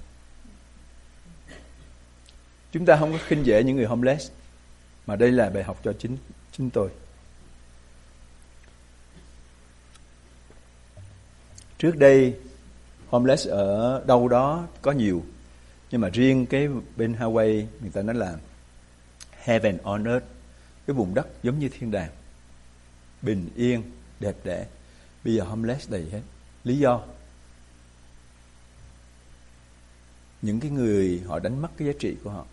[2.72, 4.32] Chúng ta không có khinh dễ những người homeless,
[5.08, 6.18] mà đây là bài học cho chính
[6.52, 6.90] chính tôi.
[11.78, 12.40] Trước đây,
[13.08, 15.24] homeless ở đâu đó có nhiều,
[15.92, 18.38] nhưng mà riêng cái bên Hawaii, người ta nói là
[19.44, 20.26] heaven on earth.
[20.88, 22.10] Cái vùng đất giống như thiên đàng.
[23.22, 23.84] Bình yên,
[24.20, 24.66] đẹp đẽ.
[25.24, 26.22] Bây giờ homeless đầy hết.
[26.64, 27.02] Lý do?
[30.42, 32.46] Những cái người họ đánh mất cái giá trị của họ.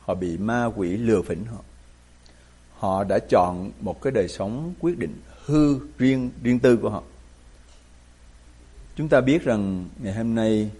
[0.00, 1.58] Họ bị ma quỷ lừa phỉnh họ.
[2.76, 7.02] Họ đã chọn một cái đời sống quyết định hư riêng riêng tư của họ.
[8.96, 10.70] Chúng ta biết rằng ngày hôm nay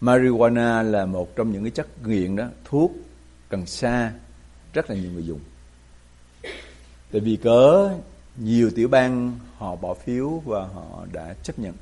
[0.00, 2.92] marijuana là một trong những cái chất nghiện đó, thuốc
[3.52, 4.12] cần sa,
[4.72, 5.40] rất là nhiều người dùng.
[7.12, 7.90] Tại vì cớ,
[8.36, 11.74] nhiều tiểu bang họ bỏ phiếu và họ đã chấp nhận.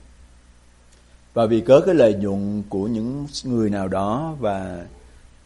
[1.34, 4.86] Và vì cớ cái lợi nhuận của những người nào đó và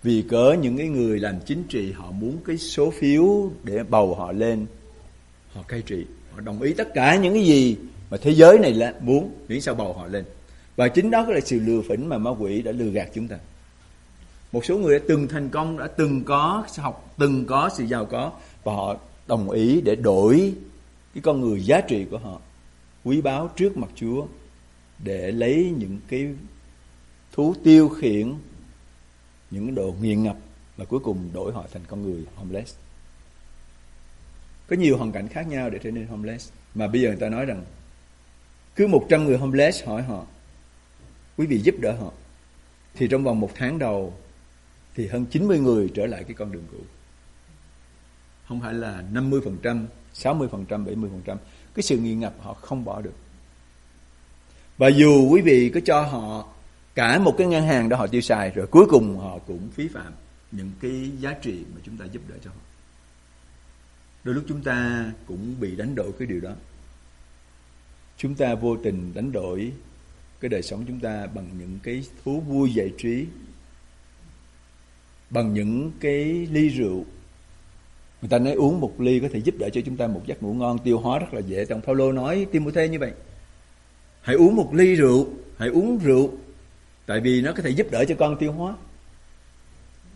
[0.02, 4.14] vì cớ những cái người làm chính trị họ muốn cái số phiếu để bầu
[4.14, 4.66] họ lên,
[5.52, 7.76] họ cai trị, họ đồng ý tất cả những cái gì
[8.10, 10.24] mà thế giới này là muốn, miễn sao bầu họ lên.
[10.76, 13.36] Và chính đó là sự lừa phỉnh mà ma quỷ đã lừa gạt chúng ta
[14.54, 18.04] một số người đã từng thành công, đã từng có học, từng có sự giàu
[18.04, 18.32] có
[18.64, 20.54] và họ đồng ý để đổi
[21.14, 22.40] cái con người giá trị của họ,
[23.04, 24.26] quý báu trước mặt Chúa
[24.98, 26.28] để lấy những cái
[27.32, 28.34] thú tiêu khiển,
[29.50, 30.36] những đồ nghiện ngập
[30.76, 32.74] và cuối cùng đổi họ thành con người homeless.
[34.66, 36.50] Có nhiều hoàn cảnh khác nhau để trở nên homeless.
[36.74, 37.64] Mà bây giờ người ta nói rằng
[38.76, 40.26] cứ 100 người homeless hỏi họ,
[41.36, 42.12] quý vị giúp đỡ họ?
[42.94, 44.14] Thì trong vòng một tháng đầu
[44.96, 46.78] thì hơn 90 người trở lại cái con đường cũ
[48.48, 51.36] không phải là 50%, 60%, 70%.
[51.74, 53.14] Cái sự nghiện ngập họ không bỏ được.
[54.78, 56.48] Và dù quý vị có cho họ
[56.94, 59.88] cả một cái ngân hàng để họ tiêu xài rồi cuối cùng họ cũng phí
[59.88, 60.12] phạm
[60.52, 62.56] những cái giá trị mà chúng ta giúp đỡ cho họ.
[64.24, 66.52] Đôi lúc chúng ta cũng bị đánh đổi cái điều đó.
[68.16, 69.72] Chúng ta vô tình đánh đổi
[70.40, 73.26] cái đời sống chúng ta bằng những cái thú vui giải trí
[75.34, 77.04] bằng những cái ly rượu.
[78.22, 80.42] Người ta nói uống một ly có thể giúp đỡ cho chúng ta một giấc
[80.42, 80.78] ngủ ngon.
[80.78, 81.64] Tiêu hóa rất là dễ.
[81.64, 83.12] Trong Paulo nói Timothy như vậy.
[84.20, 86.30] Hãy uống một ly rượu, hãy uống rượu,
[87.06, 88.74] tại vì nó có thể giúp đỡ cho con tiêu hóa,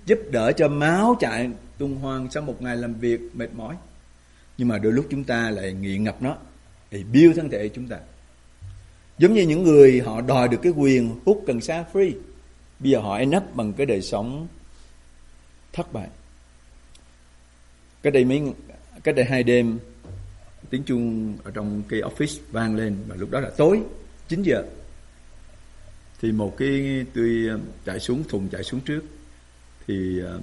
[0.07, 3.76] giúp đỡ cho máu chạy tuần hoàn sau một ngày làm việc mệt mỏi.
[4.59, 6.37] Nhưng mà đôi lúc chúng ta lại nghiện ngập nó,
[6.90, 7.98] thì biêu thân thể chúng ta.
[9.18, 12.12] Giống như những người họ đòi được cái quyền hút cần sa free,
[12.81, 14.46] bây giờ họ end up bằng cái đời sống
[15.78, 16.08] thất bại.
[18.02, 18.42] Cách đây mấy
[19.04, 19.78] cách đây hai đêm
[20.70, 23.82] tiếng chuông ở trong cái office vang lên và lúc đó là tối
[24.28, 24.62] 9 giờ.
[26.20, 29.03] Thì một cái tôi ờ, chạy xuống thùng chạy xuống trước.
[29.86, 30.40] Thì ờ,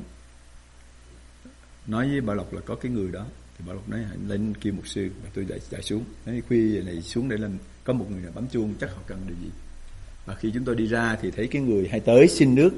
[1.88, 3.26] nói với bà lộc là có cái người đó.
[3.58, 6.04] Thì bà lộc nói hãy lên kêu một sư và tôi chạy, chạy xuống.
[6.26, 9.20] Nói khuya này xuống để lên có một người nào bấm chuông chắc họ cần
[9.28, 9.50] điều gì.
[10.26, 12.72] Và khi chúng tôi đi ra thì thấy cái người hay tới xin nước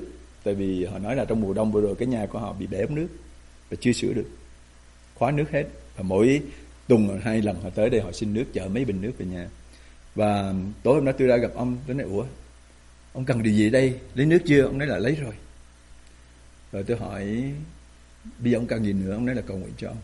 [0.47, 2.67] tại vì họ nói là trong mùa đông vừa rồi cái nhà của họ bị
[2.67, 3.07] bể ống nước
[3.69, 4.25] và chưa sửa được.
[5.15, 5.63] Khóa nước hết.
[5.95, 6.41] Và mỗi
[6.87, 9.49] tuần hai lần họ tới đây họ xin nước, chở mấy bình nước về nhà.
[10.15, 12.25] Và tối hôm đó tôi ra gặp ông, tôi nói, ủa,
[13.13, 13.99] ông cần điều gì đây?
[14.15, 14.63] Lấy nước chưa?
[14.63, 15.33] Ông nói là, lấy rồi.
[16.71, 17.43] Rồi tôi hỏi,
[18.39, 19.13] bây giờ ông cần gì nữa?
[19.13, 20.01] Ông nói là, cầu nguyện cho ông.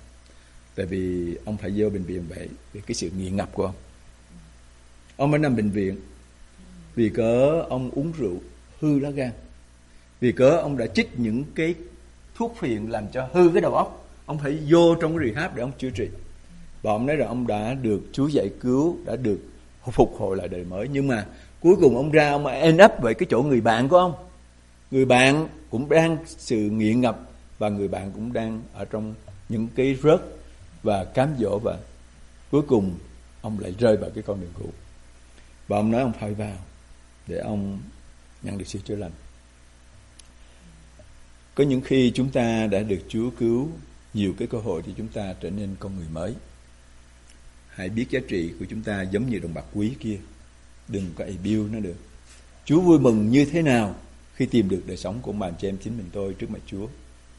[0.75, 3.75] Tại vì ông phải vô bệnh viện vậy, vì cái sự nghiện ngập của ông.
[5.17, 5.99] Ông mới nằm bệnh viện,
[6.95, 8.41] vì cớ ông uống rượu
[8.79, 9.31] hư lá gan
[10.23, 11.75] vì cớ ông đã chích những cái
[12.35, 14.05] thuốc phiện làm cho hư cái đầu óc.
[14.25, 16.07] Ông phải vô trong cái rehab để ông chữa trị.
[16.81, 19.39] Và ông nói rằng ông đã được Chúa giải cứu, đã được
[19.91, 20.87] phục hồi lại đời mới.
[20.91, 21.25] Nhưng mà
[21.61, 24.13] cuối cùng ông ra, ông end up với cái chỗ người bạn của ông.
[24.91, 27.19] Người bạn cũng đang sự nghiện ngập
[27.59, 29.13] và người bạn cũng đang ở trong
[29.49, 30.21] những cái rớt
[30.83, 31.77] và cám dỗ và
[32.51, 32.93] cuối cùng
[33.41, 34.69] ông lại rơi vào cái con đường cũ.
[35.67, 36.57] Và ông nói ông phải vào
[37.27, 37.79] để ông
[38.43, 39.11] nhận được sự chữa lành
[41.55, 43.69] có những khi chúng ta đã được Chúa cứu
[44.13, 46.33] nhiều cái cơ hội thì chúng ta trở nên con người mới.
[47.67, 50.17] Hãy biết giá trị của chúng ta giống như đồng bạc quý kia.
[50.87, 51.95] Đừng có biêu nó được.
[52.65, 53.95] Chúa vui mừng như thế nào
[54.35, 56.87] khi tìm được đời sống của bạn chị em chính mình tôi trước mặt Chúa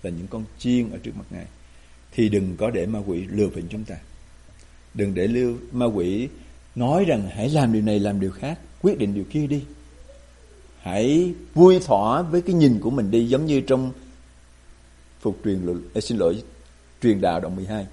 [0.03, 1.47] là những con chiên ở trước mặt Ngài.
[2.13, 3.97] Thì đừng có để ma quỷ lừa phỉnh chúng ta.
[4.95, 6.29] Đừng để lưu ma quỷ
[6.75, 9.63] nói rằng hãy làm điều này làm điều khác, quyết định điều kia đi.
[10.81, 13.93] Hãy vui thỏa với cái nhìn của mình đi giống như trong
[15.25, 15.61] phục truyền
[16.03, 16.43] xin lỗi
[17.03, 17.87] truyền đạo đoạn 12.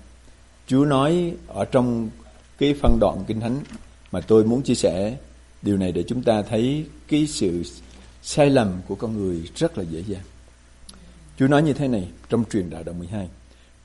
[0.67, 2.09] Chúa nói ở trong
[2.57, 3.59] cái phân đoạn kinh thánh
[4.11, 5.17] mà tôi muốn chia sẻ
[5.61, 7.63] điều này để chúng ta thấy cái sự
[8.21, 10.21] sai lầm của con người rất là dễ dàng.
[11.39, 13.27] Chúa nói như thế này trong truyền đạo đoạn 12.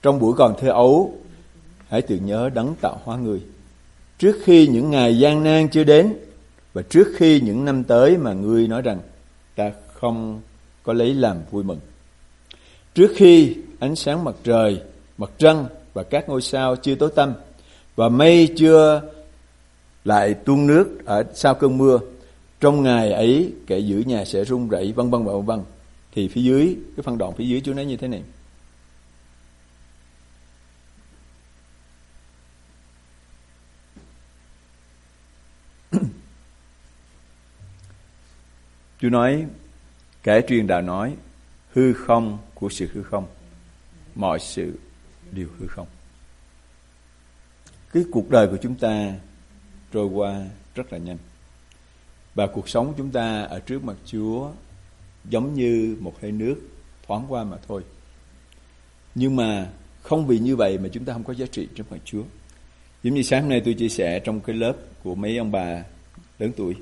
[0.03, 1.19] Trong buổi còn thơ ấu,
[1.89, 3.41] hãy tự nhớ đấng tạo hóa người.
[4.19, 6.15] Trước khi những ngày gian nan chưa đến
[6.73, 9.01] và trước khi những năm tới mà ngươi nói rằng
[9.57, 10.41] ta không
[10.83, 11.81] có lấy làm vui mừng.
[12.97, 14.83] Trước khi ánh sáng mặt trời,
[15.19, 17.35] mặt trăng và các ngôi sao chưa tối tăm,
[17.97, 19.03] và mây chưa
[20.05, 21.99] lại tuôn nước ở sau cơn mưa,
[22.61, 25.63] trong ngày ấy kẻ giữ nhà sẽ run rẩy vân vân và vân vân
[26.13, 28.23] thì phía dưới, cái phân đoạn phía dưới Chúa nói như thế này.
[39.01, 39.47] Chúa nói,
[40.23, 41.17] kẻ truyền đạo nói
[41.77, 43.27] hư không của sự hư không
[44.15, 44.79] mọi sự
[45.33, 45.87] đều hư không
[47.93, 49.15] cái cuộc đời của chúng ta
[49.93, 51.19] trôi qua rất là nhanh
[52.35, 54.51] và cuộc sống chúng ta ở trước mặt Chúa
[55.25, 56.57] giống như một hơi nước
[57.07, 57.83] thoáng qua mà thôi.
[59.15, 59.71] Nhưng mà
[60.03, 62.23] không vì như vậy mà chúng ta không có giá trị trước mặt Chúa.
[63.03, 65.85] Giống như sáng nay tôi chia sẻ trong cái lớp của mấy ông bà
[66.39, 66.75] lớn tuổi.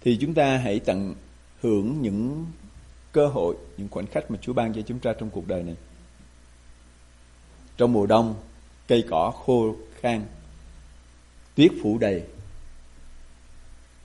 [0.00, 1.14] Thì chúng ta hãy tận
[1.60, 2.46] hưởng những
[3.12, 5.76] cơ hội, những khoảnh khắc mà Chúa ban cho chúng ta trong cuộc đời này.
[7.76, 8.34] Trong mùa đông,
[8.88, 10.24] cây cỏ khô khan,
[11.54, 12.22] tuyết phủ đầy,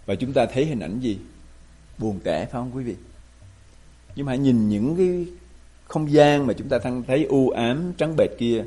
[0.05, 1.17] và chúng ta thấy hình ảnh gì?
[1.97, 2.95] Buồn tẻ phải không quý vị?
[4.15, 5.35] Nhưng mà hãy nhìn những cái
[5.85, 8.63] không gian mà chúng ta thấy u ám trắng bệt kia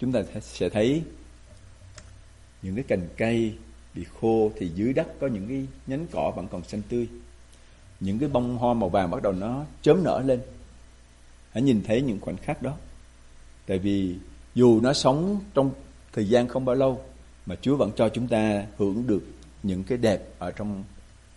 [0.00, 1.02] chúng ta sẽ thấy
[2.62, 3.54] những cái cành cây
[3.94, 7.08] bị khô thì dưới đất có những cái nhánh cỏ vẫn còn xanh tươi
[8.00, 10.40] những cái bông hoa màu vàng bắt đầu nó chớm nở lên
[11.52, 12.72] hãy nhìn thấy những khoảnh khắc đó
[13.66, 14.16] tại vì
[14.54, 15.70] dù nó sống trong
[16.12, 17.00] thời gian không bao lâu,
[17.46, 19.22] mà Chúa vẫn cho chúng ta hưởng được
[19.62, 20.84] những cái đẹp ở trong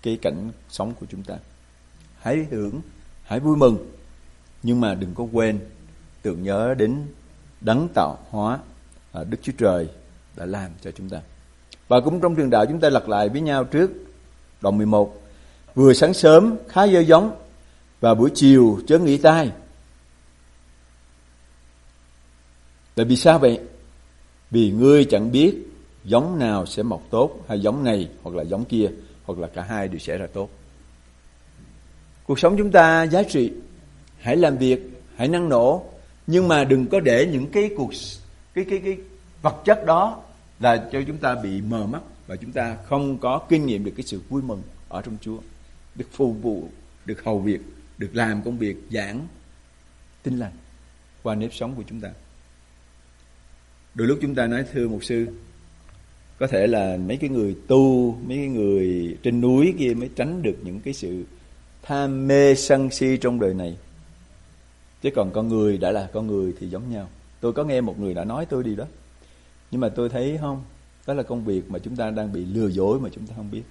[0.01, 1.35] cái cảnh sống của chúng ta
[2.19, 2.81] hãy hưởng,
[3.23, 3.91] hãy vui mừng,
[4.63, 5.59] nhưng mà đừng có quên
[6.21, 7.01] tưởng nhớ đến
[7.61, 8.59] đấng tạo hóa
[9.29, 9.89] Đức Chúa Trời
[10.35, 11.21] đã làm cho chúng ta.
[11.87, 13.91] Và cũng trong trường đạo, chúng ta lật lại với nhau trước
[14.61, 15.21] đoạn 11.
[15.77, 17.35] Vừa sáng sớm, khá dơ giống
[17.99, 19.51] và buổi chiều chớ nghỉ tai.
[22.95, 23.59] Tại vì sao vậy?
[24.51, 25.55] Vì ngươi chẳng biết
[26.03, 28.87] giống nào sẽ mọc tốt, hay giống này, hoặc là giống kia,
[29.25, 30.49] hoặc là cả hai đều sẽ ra tốt
[32.27, 33.51] cuộc sống chúng ta giá trị
[34.19, 34.79] hãy làm việc,
[35.15, 35.85] hãy năng nổ,
[36.27, 37.91] nhưng mà đừng có để những cái cuộc
[38.53, 38.97] cái cái cái
[39.41, 40.21] vật chất đó
[40.59, 43.91] là cho chúng ta bị mờ mắt, và chúng ta không có kinh nghiệm được
[43.97, 45.37] cái sự vui mừng ở trong Chúa
[45.97, 46.69] được phục vụ,
[47.05, 47.61] được hầu việc,
[47.97, 49.27] được làm công việc, giảng,
[50.23, 50.53] tin lành,
[51.23, 52.09] qua nếp sống của chúng ta.
[53.93, 55.27] Đôi lúc chúng ta nói, thưa mục sư,
[56.39, 60.41] có thể là mấy cái người tu, mấy cái người trên núi kia mới tránh
[60.41, 61.25] được những cái sự
[61.81, 63.77] tham mê sân si trong đời này.
[65.01, 67.09] Chứ còn con người đã là con người thì giống nhau.
[67.39, 68.85] Tôi có nghe một người đã nói tôi đi đó.
[69.71, 70.63] Nhưng mà tôi thấy không,
[71.07, 73.51] đó là công việc mà chúng ta đang bị lừa dối mà chúng ta không
[73.51, 73.63] biết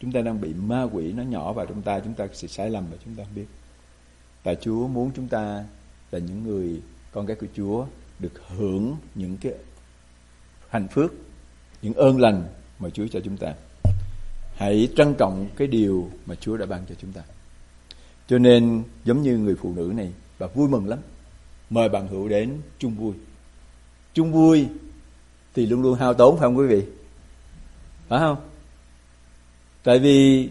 [0.00, 2.70] chúng ta đang bị ma quỷ nó nhỏ vào trong ta chúng ta sẽ sai
[2.70, 3.46] lầm mà chúng ta không biết
[4.42, 5.64] tại Chúa muốn chúng ta
[6.10, 6.82] là những người
[7.12, 7.86] con cái của Chúa
[8.18, 9.52] được hưởng những cái
[10.68, 11.12] hạnh phước
[11.82, 12.44] những ơn lành
[12.78, 13.54] mà Chúa cho chúng ta.
[14.56, 17.22] Hãy trân trọng cái điều mà Chúa đã ban cho chúng ta.
[18.28, 20.98] Cho nên giống như người phụ nữ này, bà vui mừng lắm.
[21.70, 23.12] Mời bạn hữu đến chung vui.
[24.14, 24.66] Chung vui
[25.54, 26.82] thì luôn luôn hao tốn phải không quý vị?
[28.08, 28.36] Phải không?
[29.86, 30.48] Tại vì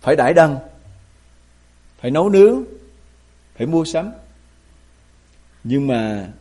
[0.00, 0.58] phải đãi đăng,
[1.98, 2.64] phải nấu nướng,
[3.56, 4.10] phải mua sắm.
[5.64, 6.32] Nhưng mà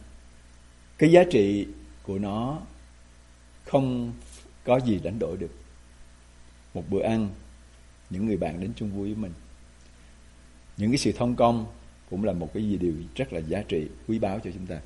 [0.97, 1.67] cái giá trị
[2.03, 2.59] của nó
[3.65, 4.13] không
[4.63, 5.51] có gì đánh đổi được.
[6.73, 7.29] Một bữa ăn
[8.09, 9.33] những người bạn đến chung vui với mình.
[10.77, 11.65] Những cái sự thông công
[12.09, 14.79] cũng là một cái gì điều rất là giá trị quý báu cho chúng ta.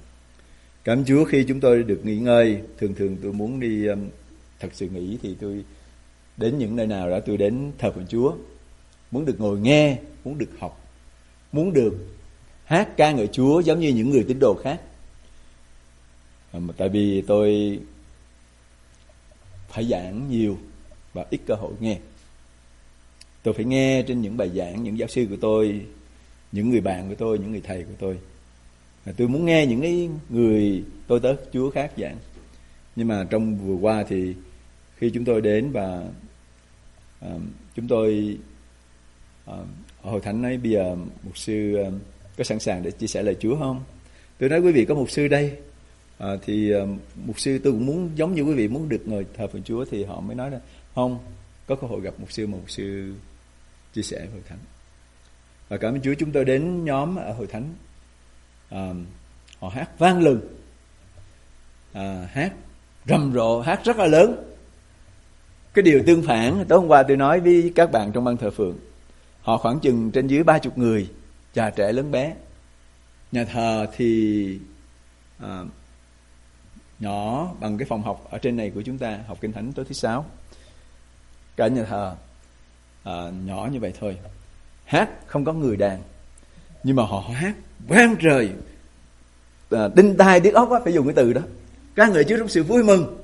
[0.84, 4.10] Cảm chúa khi chúng tôi được nghỉ ngơi thường thường tôi muốn đi um,
[4.60, 5.64] thật sự nghỉ thì tôi
[6.40, 8.36] đến những nơi nào đó tôi đến thờ phượng chúa,
[9.12, 10.88] muốn được ngồi nghe, muốn được học,
[11.52, 11.94] muốn được
[12.66, 14.82] hát ca ngợi chúa giống như những người tín đồ khác.
[16.52, 17.80] À, mà tại vì tôi
[19.70, 20.58] phải giảng nhiều
[21.14, 21.98] và ít cơ hội nghe.
[23.44, 25.86] Tôi phải nghe trên những bài giảng, những giáo sư của tôi,
[26.52, 28.20] những người bạn của tôi, những người thầy của tôi.
[29.06, 32.18] Và tôi muốn nghe những cái người tôi tới chúa khác giảng.
[32.96, 34.34] Nhưng mà trong vừa qua thì
[34.98, 36.06] khi chúng tôi đến và
[37.76, 38.38] chúng tôi
[39.52, 39.56] uh,
[40.02, 41.94] hội thánh nói bây giờ mục sư uh,
[42.38, 43.84] có sẵn sàng để chia sẻ lời chúa không?
[44.38, 45.58] Tôi nói quý vị có mục sư đây.
[46.18, 46.90] À, thì uh,
[47.26, 49.86] mục sư tôi cũng muốn giống như quý vị muốn được ngồi thờ phượng Chúa
[49.86, 50.60] thì họ mới nói là
[50.96, 51.20] không
[51.68, 53.14] có cơ hội gặp mục sư mà mục sư
[53.94, 54.60] chia sẻ hội thánh.
[55.70, 57.74] Và cảm ơn Chúa chúng tôi đến nhóm ở hội thánh.
[58.70, 58.94] À,
[59.60, 60.42] họ hát vang lừng
[61.94, 62.54] à, hát
[63.08, 64.49] rầm rộ hát rất là lớn
[65.80, 68.52] cái điều tương phản tối hôm qua tôi nói với các bạn trong ban thờ
[68.52, 68.78] phượng
[69.42, 71.10] họ khoảng chừng trên dưới ba chục người
[71.54, 72.34] già trẻ lớn bé.
[73.32, 74.60] Nhà thờ thì
[75.40, 75.64] à,
[77.00, 79.86] nhỏ bằng cái phòng học ở trên này của chúng ta học kinh thánh tối
[79.86, 80.26] thứ sáu.
[81.56, 82.16] Cả nhà thờ
[83.04, 83.14] à,
[83.46, 84.18] nhỏ như vậy thôi.
[84.86, 86.02] Hát không có người đàn.
[86.84, 87.54] Nhưng mà họ hát
[87.88, 88.50] vang trời.
[89.72, 91.42] À, đinh tai điếc ốc á phải dùng cái từ đó.
[91.96, 93.18] Ca ngợi Chúa trong sự vui mừng.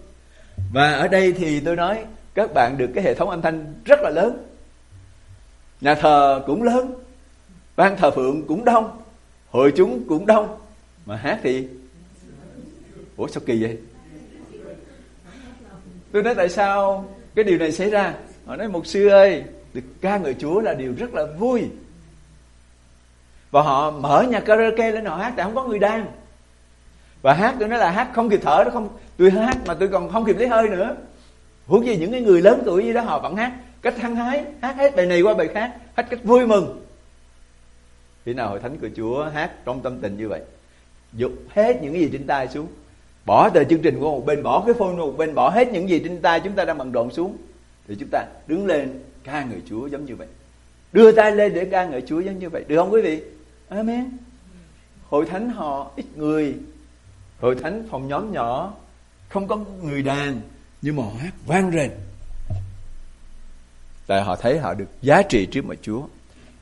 [0.74, 4.00] Và ở đây thì tôi nói các bạn được cái hệ thống âm thanh rất
[4.02, 4.46] là lớn.
[5.82, 6.94] Nhà thờ cũng lớn,
[7.76, 9.02] ban thờ phượng cũng đông,
[9.50, 10.58] hội chúng cũng đông.
[11.06, 11.68] Mà hát thì,
[13.18, 13.78] ủa sao kỳ vậy?
[16.12, 17.06] Tôi nói tại sao
[17.36, 18.14] cái điều này xảy ra?
[18.46, 21.64] Họ nói một sư ơi, được ca ngợi chúa là điều rất là vui.
[23.52, 26.06] Và họ mở nhà karaoke lên, họ hát tại không có người đang.
[27.22, 29.88] Và hát, tôi nói là hát không kịp thở đó không, tôi hát mà tôi
[29.88, 30.96] còn không kịp lấy hơi nữa
[31.68, 33.54] huống gì những cái người lớn tuổi như đó họ vẫn hát.
[33.82, 36.86] Cách hăng hái, hát hết bài này qua bài khác hát cách vui mừng.
[38.26, 40.42] Khi nào hội thánh của chúa hát trong tâm tình như vậy,
[41.14, 42.68] dục hết những cái gì trên tay xuống,
[43.26, 45.72] bỏ tờ chương trình qua một bên, bỏ cái phone qua một bên, bỏ hết
[45.72, 47.38] những gì trên tay chúng ta đang bận rộn xuống,
[47.88, 50.28] thì chúng ta đứng lên ca ngợi chúa giống như vậy.
[50.94, 52.64] Đưa tay lên để ca ngợi chúa giống như vậy.
[52.68, 53.22] Được không quý vị?
[53.70, 54.18] Amen.
[55.10, 56.56] Hội thánh họ ít người.
[57.40, 58.74] Hội thánh phòng nhóm nhỏ,
[59.30, 60.42] không có người đàn
[60.82, 61.92] nhưng mà họ hát vang rền.
[64.08, 66.02] Tại họ thấy họ được giá trị trước mặt Chúa.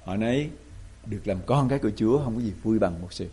[0.03, 0.49] Họ nói
[1.05, 3.27] được làm con cái của Chúa không có gì vui bằng một sự.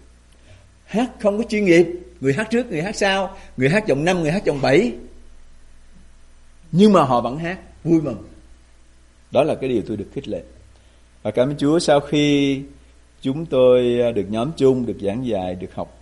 [0.84, 1.86] Hát không có chuyên nghiệp.
[2.20, 3.36] Người hát trước người hát sau.
[3.56, 4.92] Người hát giọng năm người hát giọng bảy.
[6.72, 8.28] Nhưng mà họ vẫn hát vui mừng.
[9.30, 10.42] Đó là cái điều tôi được khích lệ.
[11.22, 12.62] Và cảm ơn Chúa sau khi
[13.20, 15.98] chúng tôi được nhóm chung được giảng dạy được học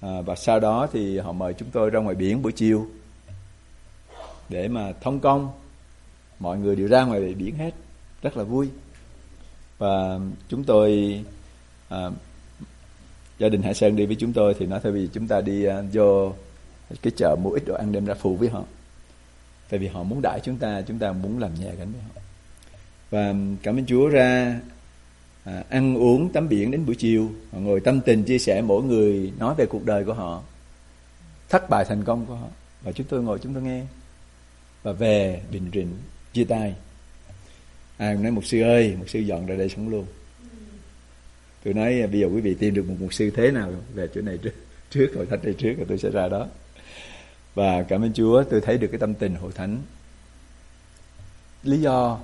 [0.00, 2.86] à, và sau đó thì họ mời chúng tôi ra ngoài biển buổi chiều
[4.50, 5.50] để mà thông công.
[6.38, 7.74] Mọi người đều ra ngoài biển hết
[8.22, 8.68] rất là vui.
[9.78, 11.20] Và chúng tôi
[11.88, 12.10] à,
[13.38, 15.68] gia đình Hải Sơn đi với chúng tôi thì nói thôi vì chúng ta đi
[15.68, 16.32] uh, vô
[17.02, 18.64] cái chợ mua ít đồ ăn đem ra phụ với họ.
[19.68, 22.20] Tại vì họ muốn đãi chúng ta chúng ta muốn làm nhà gánh với họ.
[23.10, 24.60] Và cảm ơn Chúa ra
[25.44, 28.82] à, ăn uống tắm biển đến buổi chiều họ ngồi tâm tình chia sẻ mỗi
[28.82, 30.42] người nói về cuộc đời của họ
[31.48, 32.48] thất bại thành công của họ.
[32.82, 33.82] Và chúng tôi ngồi chúng tôi nghe
[34.82, 35.96] và về bình định
[36.32, 36.74] chia tay.
[37.96, 40.06] Ai nói một sư ơi một sư dọn ra đây sống luôn.
[41.64, 44.20] Tôi nói, bây giờ quý vị tìm được một mục sư thế nào về chỗ
[44.20, 44.52] này trước
[44.90, 46.46] trước, hội thánh này trước rồi tôi sẽ ra đó.
[47.54, 49.82] Và cảm ơn Chúa, tôi thấy được cái tâm tình hội thánh.
[51.62, 52.20] Lý do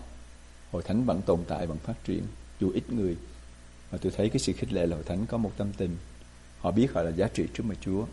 [0.72, 2.22] hội thánh vẫn tồn tại, vẫn phát triển,
[2.60, 3.16] dù ít người,
[3.92, 5.96] mà tôi thấy cái sự khích lệ là hội thánh có một tâm tình.
[6.60, 8.06] Họ biết họ là giá trị trước mặt Chúa.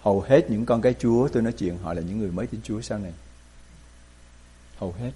[0.00, 2.60] Hầu hết những con cái Chúa, tôi nói chuyện họ là những người mới tin
[2.64, 3.12] Chúa sau này
[4.78, 5.10] hầu hết.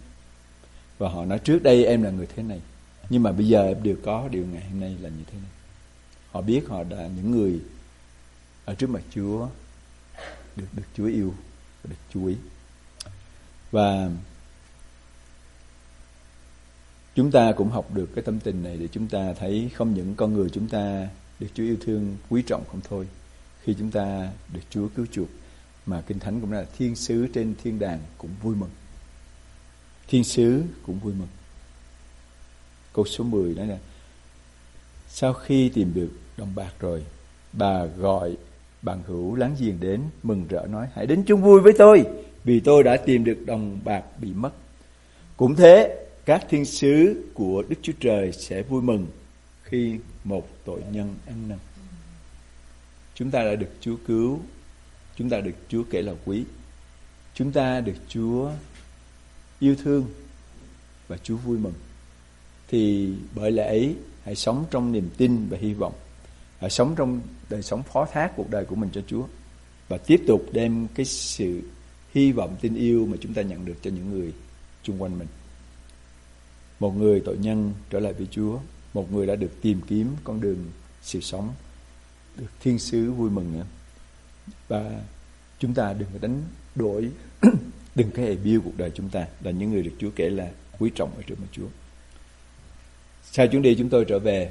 [0.99, 2.61] Và họ nói, trước đây em là người thế này,
[3.11, 5.51] nhưng mà bây giờ em đều có điều ngày hôm nay là như thế này.
[6.31, 7.61] Họ biết họ là những người
[8.65, 9.49] ở trước mặt Chúa,
[10.57, 11.35] được được Chúa yêu
[11.83, 12.37] và được chú ý
[13.71, 14.11] và
[17.15, 20.15] chúng ta cũng học được cái tâm tình này để chúng ta thấy không những
[20.15, 21.09] con người chúng ta
[21.41, 23.09] được Chúa yêu thương, quý trọng không thôi,
[23.63, 25.29] khi chúng ta được Chúa cứu chuộc,
[25.87, 28.71] mà kinh thánh cũng là thiên sứ trên thiên đàng cũng vui mừng
[30.11, 31.29] thiên sứ cũng vui mừng.
[32.93, 33.79] Câu số 10 nói là
[35.09, 37.05] sau khi tìm được đồng bạc rồi,
[37.53, 38.37] bà gọi
[38.83, 42.05] bạn hữu láng giềng đến mừng rỡ nói, hãy đến chung vui với tôi,
[42.45, 44.51] vì tôi đã tìm được đồng bạc bị mất
[45.41, 49.07] cũng thế, các thiên sứ của đức chúa trời sẽ vui mừng
[49.63, 51.59] khi một tội nhân ăn năn.
[53.15, 54.41] Chúng ta đã được chúa cứu,
[55.17, 56.45] chúng ta được chúa kể là quý,
[57.35, 58.51] chúng ta được chúa
[59.61, 60.07] yêu thương
[61.09, 61.75] và Chúa vui mừng.
[62.69, 65.93] Thì bởi lẽ ấy, hãy sống trong niềm tin và hy vọng.
[66.59, 69.27] Hãy sống trong đời sống phó thác cuộc đời của mình cho Chúa.
[69.89, 71.63] Và tiếp tục đem cái sự
[72.15, 74.33] hy vọng tin yêu mà chúng ta nhận được cho những người
[74.83, 75.29] chung quanh mình.
[76.81, 78.59] Một người tội nhân trở lại với Chúa.
[78.95, 80.65] Một người đã được tìm kiếm con đường
[81.03, 81.55] sự sống.
[82.37, 83.67] Được thiên sứ vui mừng nữa.
[84.69, 85.03] Và
[85.59, 86.43] chúng ta đừng có đánh
[86.75, 87.11] đổi
[88.01, 90.49] đừng có hề biêu cuộc đời chúng ta là những người được Chúa kể là
[90.79, 91.67] quý trọng ở trước mặt Chúa.
[93.25, 94.51] Sau chuyến đi chúng tôi trở về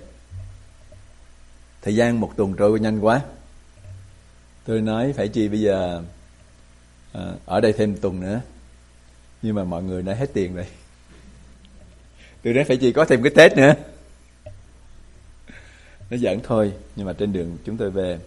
[1.81, 3.21] Thời gian một tuần trôi nhanh quá.
[4.65, 6.03] Tôi nói phải chi bây giờ
[7.13, 8.41] à, Ở đây thêm tuần nữa?
[9.41, 10.65] Nhưng mà mọi người đã hết tiền rồi.
[12.43, 13.73] Tôi nói phải chi có thêm cái Tết nữa.
[16.09, 18.19] Nó giỡn thôi Nhưng mà trên đường chúng tôi về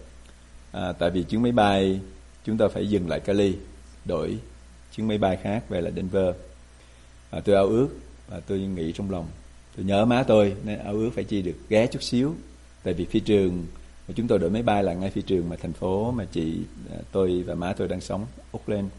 [0.71, 1.99] à, Tại vì chuyến máy bay
[2.45, 3.57] Chúng ta phải dừng lại Cali
[4.05, 4.37] Đổi
[4.95, 6.35] chuyến máy bay khác về là Denver.
[7.29, 7.89] Và tôi ao ước
[8.27, 9.27] và tôi nghĩ trong lòng.
[9.75, 12.35] Tôi nhớ má tôi nên ao ước phải chi được ghé chút xíu.
[12.83, 13.65] Tại vì phi trường
[14.07, 16.57] mà chúng tôi đổi máy bay là ngay phi trường mà thành phố mà chị
[16.91, 18.89] à, tôi và má tôi đang sống Auckland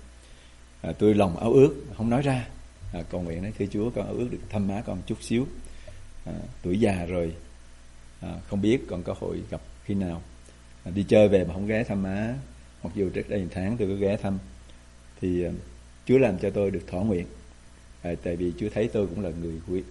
[0.81, 2.49] à, tôi lòng ao ước không nói ra.
[2.93, 5.47] À, cầu nguyện nói thưa Chúa con ao ước được thăm má con chút xíu.
[6.25, 6.33] À,
[6.63, 7.35] tuổi già rồi
[8.21, 10.23] à, không biết còn có hội gặp khi nào.
[10.85, 12.35] À, đi chơi về mà không ghé thăm má.
[12.83, 14.39] Mặc dù trước đây một tháng tôi có ghé thăm.
[15.21, 15.51] Thì à,
[16.07, 17.27] Chúa làm cho tôi được thỏa nguyện.
[18.03, 19.83] À, tại vì Chúa thấy tôi cũng là người quý,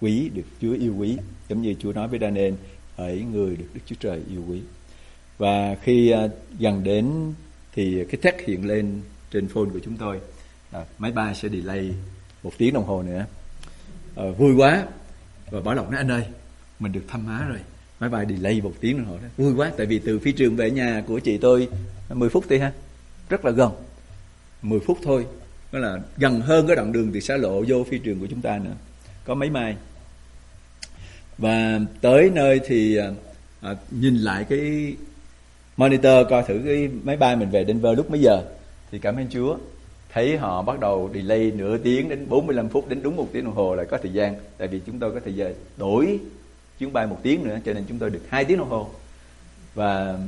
[0.00, 1.16] quý được Chúa yêu quý
[1.48, 2.54] giống như Chúa nói với Daniel
[2.96, 4.60] hỡi người được Đức Chúa Trời yêu quý.
[5.38, 7.32] Và khi à, gần đến
[7.72, 9.00] thì cái text hiện lên
[9.30, 10.20] trên phone của chúng tôi.
[10.72, 11.94] À, máy bay sẽ delay
[12.42, 13.26] một tiếng đồng hồ nữa.
[14.16, 14.86] À, vui quá.
[15.50, 16.24] Và bảo lộc nói anh ơi
[16.78, 17.58] mình được thăm má rồi.
[18.00, 19.28] Máy bay delay một tiếng đồng hồ đó.
[19.36, 21.68] Vui quá tại vì từ phi trường về nhà của chị tôi
[22.08, 22.72] 10 phút thôi ha.
[23.28, 23.72] Rất là gần.
[24.62, 25.26] 10 phút thôi
[25.72, 28.40] đó là gần hơn cái đoạn đường từ xa lộ vô phi trường của chúng
[28.40, 28.74] ta nữa.
[29.24, 29.76] Có mấy mai.
[31.38, 33.10] Và tới nơi thì à,
[33.60, 34.94] à, nhìn lại cái
[35.76, 38.42] monitor coi thử cái máy bay mình về Denver lúc mấy giờ
[38.90, 39.58] thì cảm ơn Chúa
[40.12, 43.54] thấy họ bắt đầu delay nửa tiếng đến 45 phút đến đúng một tiếng đồng
[43.54, 44.34] hồ là có thời gian.
[44.58, 46.20] Tại vì chúng tôi có thời giờ đổi
[46.78, 48.90] chuyến bay một tiếng nữa cho nên chúng tôi được hai tiếng đồng hồ.
[49.74, 50.18] Và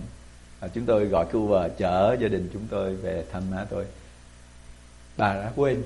[0.61, 3.84] à, chúng tôi gọi cái Uber chở gia đình chúng tôi về thăm má tôi
[5.18, 5.82] bà đã quên.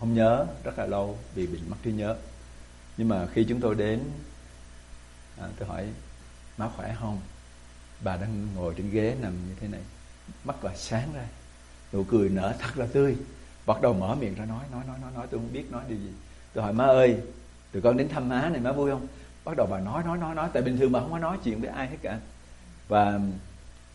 [0.00, 2.16] Không nhớ rất là lâu vì bị mất trí nhớ.
[2.96, 4.00] Nhưng mà khi chúng tôi đến
[5.40, 5.86] à, tôi hỏi
[6.58, 7.20] má khỏe không?
[8.04, 9.80] Bà đang ngồi trên ghế nằm như thế này
[10.44, 11.24] mắt bà sáng ra
[11.92, 13.16] nụ cười nở thật là tươi.
[13.66, 15.98] Bắt đầu mở miệng ra nói nói nói nói nói tôi không biết nói điều
[15.98, 16.10] gì.
[16.52, 17.20] Tôi hỏi má ơi
[17.72, 19.06] tụi con đến thăm má này má vui không?
[19.44, 21.60] Bắt đầu bà nói nói nói nói tại bình thường bà không có nói chuyện
[21.60, 22.18] với ai hết cả.
[22.88, 23.20] Và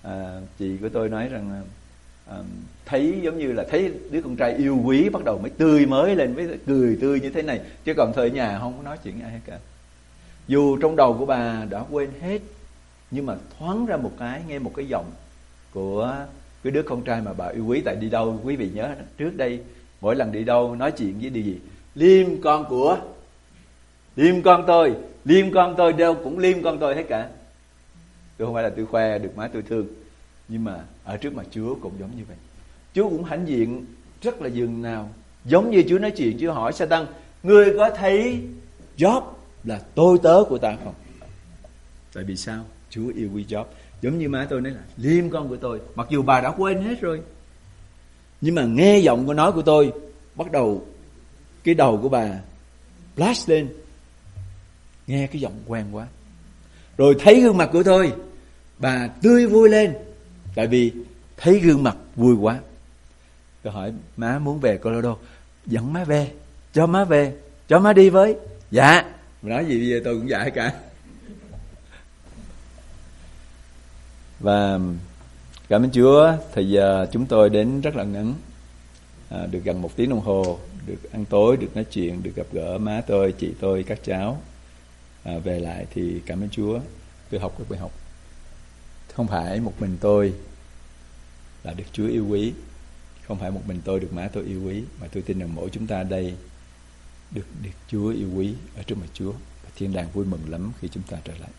[0.02, 1.62] à, chị của tôi nói rằng à,
[2.30, 2.46] um,
[2.86, 6.16] thấy giống như là thấy đứa con trai yêu quý bắt đầu mới tươi mới
[6.16, 7.62] lên với cười tươi như thế này.
[7.86, 9.60] Chứ còn thời nhà không có nói chuyện ai hết cả.
[10.48, 12.42] Dù trong đầu của bà đã quên hết
[13.12, 15.12] nhưng mà thoáng ra một cái nghe một cái giọng
[15.74, 16.16] của
[16.64, 17.82] cái đứa con trai mà bà yêu quý.
[17.86, 19.60] Tại đi đâu quý vị nhớ trước đây
[20.02, 21.60] mỗi lần đi đâu nói chuyện với đi gì?
[21.96, 22.98] Liêm con của
[24.16, 24.94] liêm con tôi
[25.26, 27.28] liêm con tôi đâu cũng liêm con tôi hết cả.
[28.38, 29.88] Tôi không phải là tôi khoe được má tôi thương
[30.48, 32.38] nhưng mà ở trước mặt Chúa cũng giống như vậy.
[32.94, 33.86] Chúa cũng hãnh diện
[34.22, 35.10] rất là dường nào.
[35.46, 37.06] Giống như Chúa nói chuyện Chúa hỏi Satan,
[37.44, 38.40] ngươi có thấy
[38.98, 39.22] Job
[39.64, 40.94] là tôi tớ của ta không?
[42.14, 42.66] Tại vì sao?
[42.90, 43.66] Chúa yêu quý Job.
[44.02, 45.80] Giống như má tôi nói là liêm con của tôi.
[45.96, 47.22] Mặc dù bà đã quên hết rồi.
[48.42, 49.94] Nhưng mà nghe giọng của nói của tôi
[50.36, 50.86] bắt đầu
[51.64, 52.40] cái đầu của bà
[53.16, 53.70] flash lên.
[55.08, 56.08] Nghe cái giọng quen quá.
[56.98, 58.14] Rồi thấy gương mặt của tôi
[58.80, 59.94] bà tươi vui lên
[60.56, 60.92] tại vì
[61.38, 62.60] thấy gương mặt vui quá.
[63.64, 65.16] Tôi hỏi má muốn về Colorado?
[65.66, 66.32] Dẫn má về.
[66.74, 67.34] Cho má về.
[67.68, 68.36] Cho má đi với.
[68.72, 69.04] Dạ.
[69.42, 70.74] Nói gì bây giờ tôi cũng dạ cả.
[74.40, 74.80] Và
[75.70, 78.34] cảm ơn Chúa thời giờ chúng tôi đến rất là ngắn.
[79.30, 82.48] À, được gần một tiếng đồng hồ được ăn tối được nói chuyện được gặp
[82.52, 84.42] gỡ má tôi chị tôi các cháu.
[85.24, 86.80] À, về lại thì cảm ơn Chúa.
[87.30, 87.92] Tôi học được bài học
[89.14, 90.34] không phải một mình tôi
[91.64, 92.54] là được Chúa yêu quý.
[93.28, 95.70] Không phải một mình tôi được má tôi yêu quý, mà tôi tin rằng mỗi
[95.70, 96.36] chúng ta đây
[97.32, 100.72] được được Chúa yêu quý ở trước mặt Chúa và thiên đàng vui mừng lắm
[100.80, 101.50] khi chúng ta trở lại.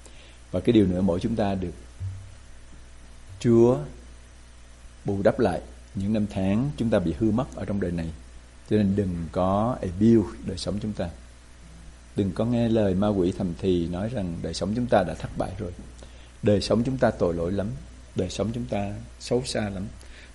[0.51, 1.75] Và cái điều nữa, mỗi chúng ta được
[3.41, 3.79] Chúa
[5.05, 5.61] bù đắp lại
[5.95, 8.11] những năm tháng chúng ta bị hư mất ở trong đời này.
[8.71, 11.09] Cho nên đừng có abuse đời sống chúng ta.
[12.17, 15.15] Đừng có nghe lời ma quỷ thầm thì nói rằng đời sống chúng ta đã
[15.15, 15.73] thất bại rồi
[16.45, 17.67] đời sống chúng ta tội lỗi lắm
[18.15, 19.87] đời sống chúng ta xấu xa lắm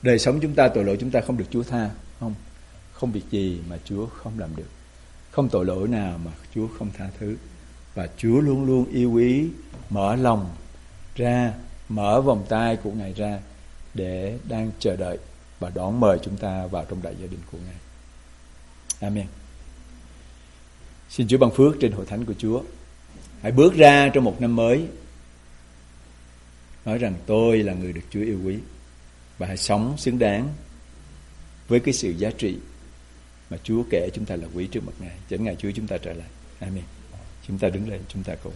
[0.02, 1.90] đời sống chúng ta tội lỗi chúng ta không được Chúa tha,
[2.20, 2.36] không
[2.94, 4.70] không việc gì mà Chúa không làm được
[5.32, 7.36] không tội lỗi nào mà Chúa không tha thứ
[7.96, 9.48] và Chúa luôn luôn yêu quý,
[9.90, 10.50] mở lòng
[11.16, 11.54] ra,
[11.90, 13.40] mở vòng tay của Ngài ra
[13.94, 15.18] để đang chờ đợi
[15.60, 17.76] và đón mời chúng ta vào trong đại gia đình của Ngài.
[19.00, 19.28] Amen.
[21.10, 22.62] Xin Chúa ban phước trên hội thánh của Chúa.
[23.42, 24.88] Hãy bước ra trong một năm mới
[26.86, 28.58] nói rằng tôi là người được Chúa yêu quý
[29.38, 30.50] và hãy sống xứng đáng
[31.68, 32.58] với cái sự giá trị
[33.50, 35.18] mà Chúa kể chúng ta là quý trước mặt Ngài.
[35.30, 36.28] Dẫn Ngài Chúa chúng ta trở lại.
[36.60, 36.84] Amen.
[37.48, 38.54] Chúng ta đứng lên, chúng ta cùng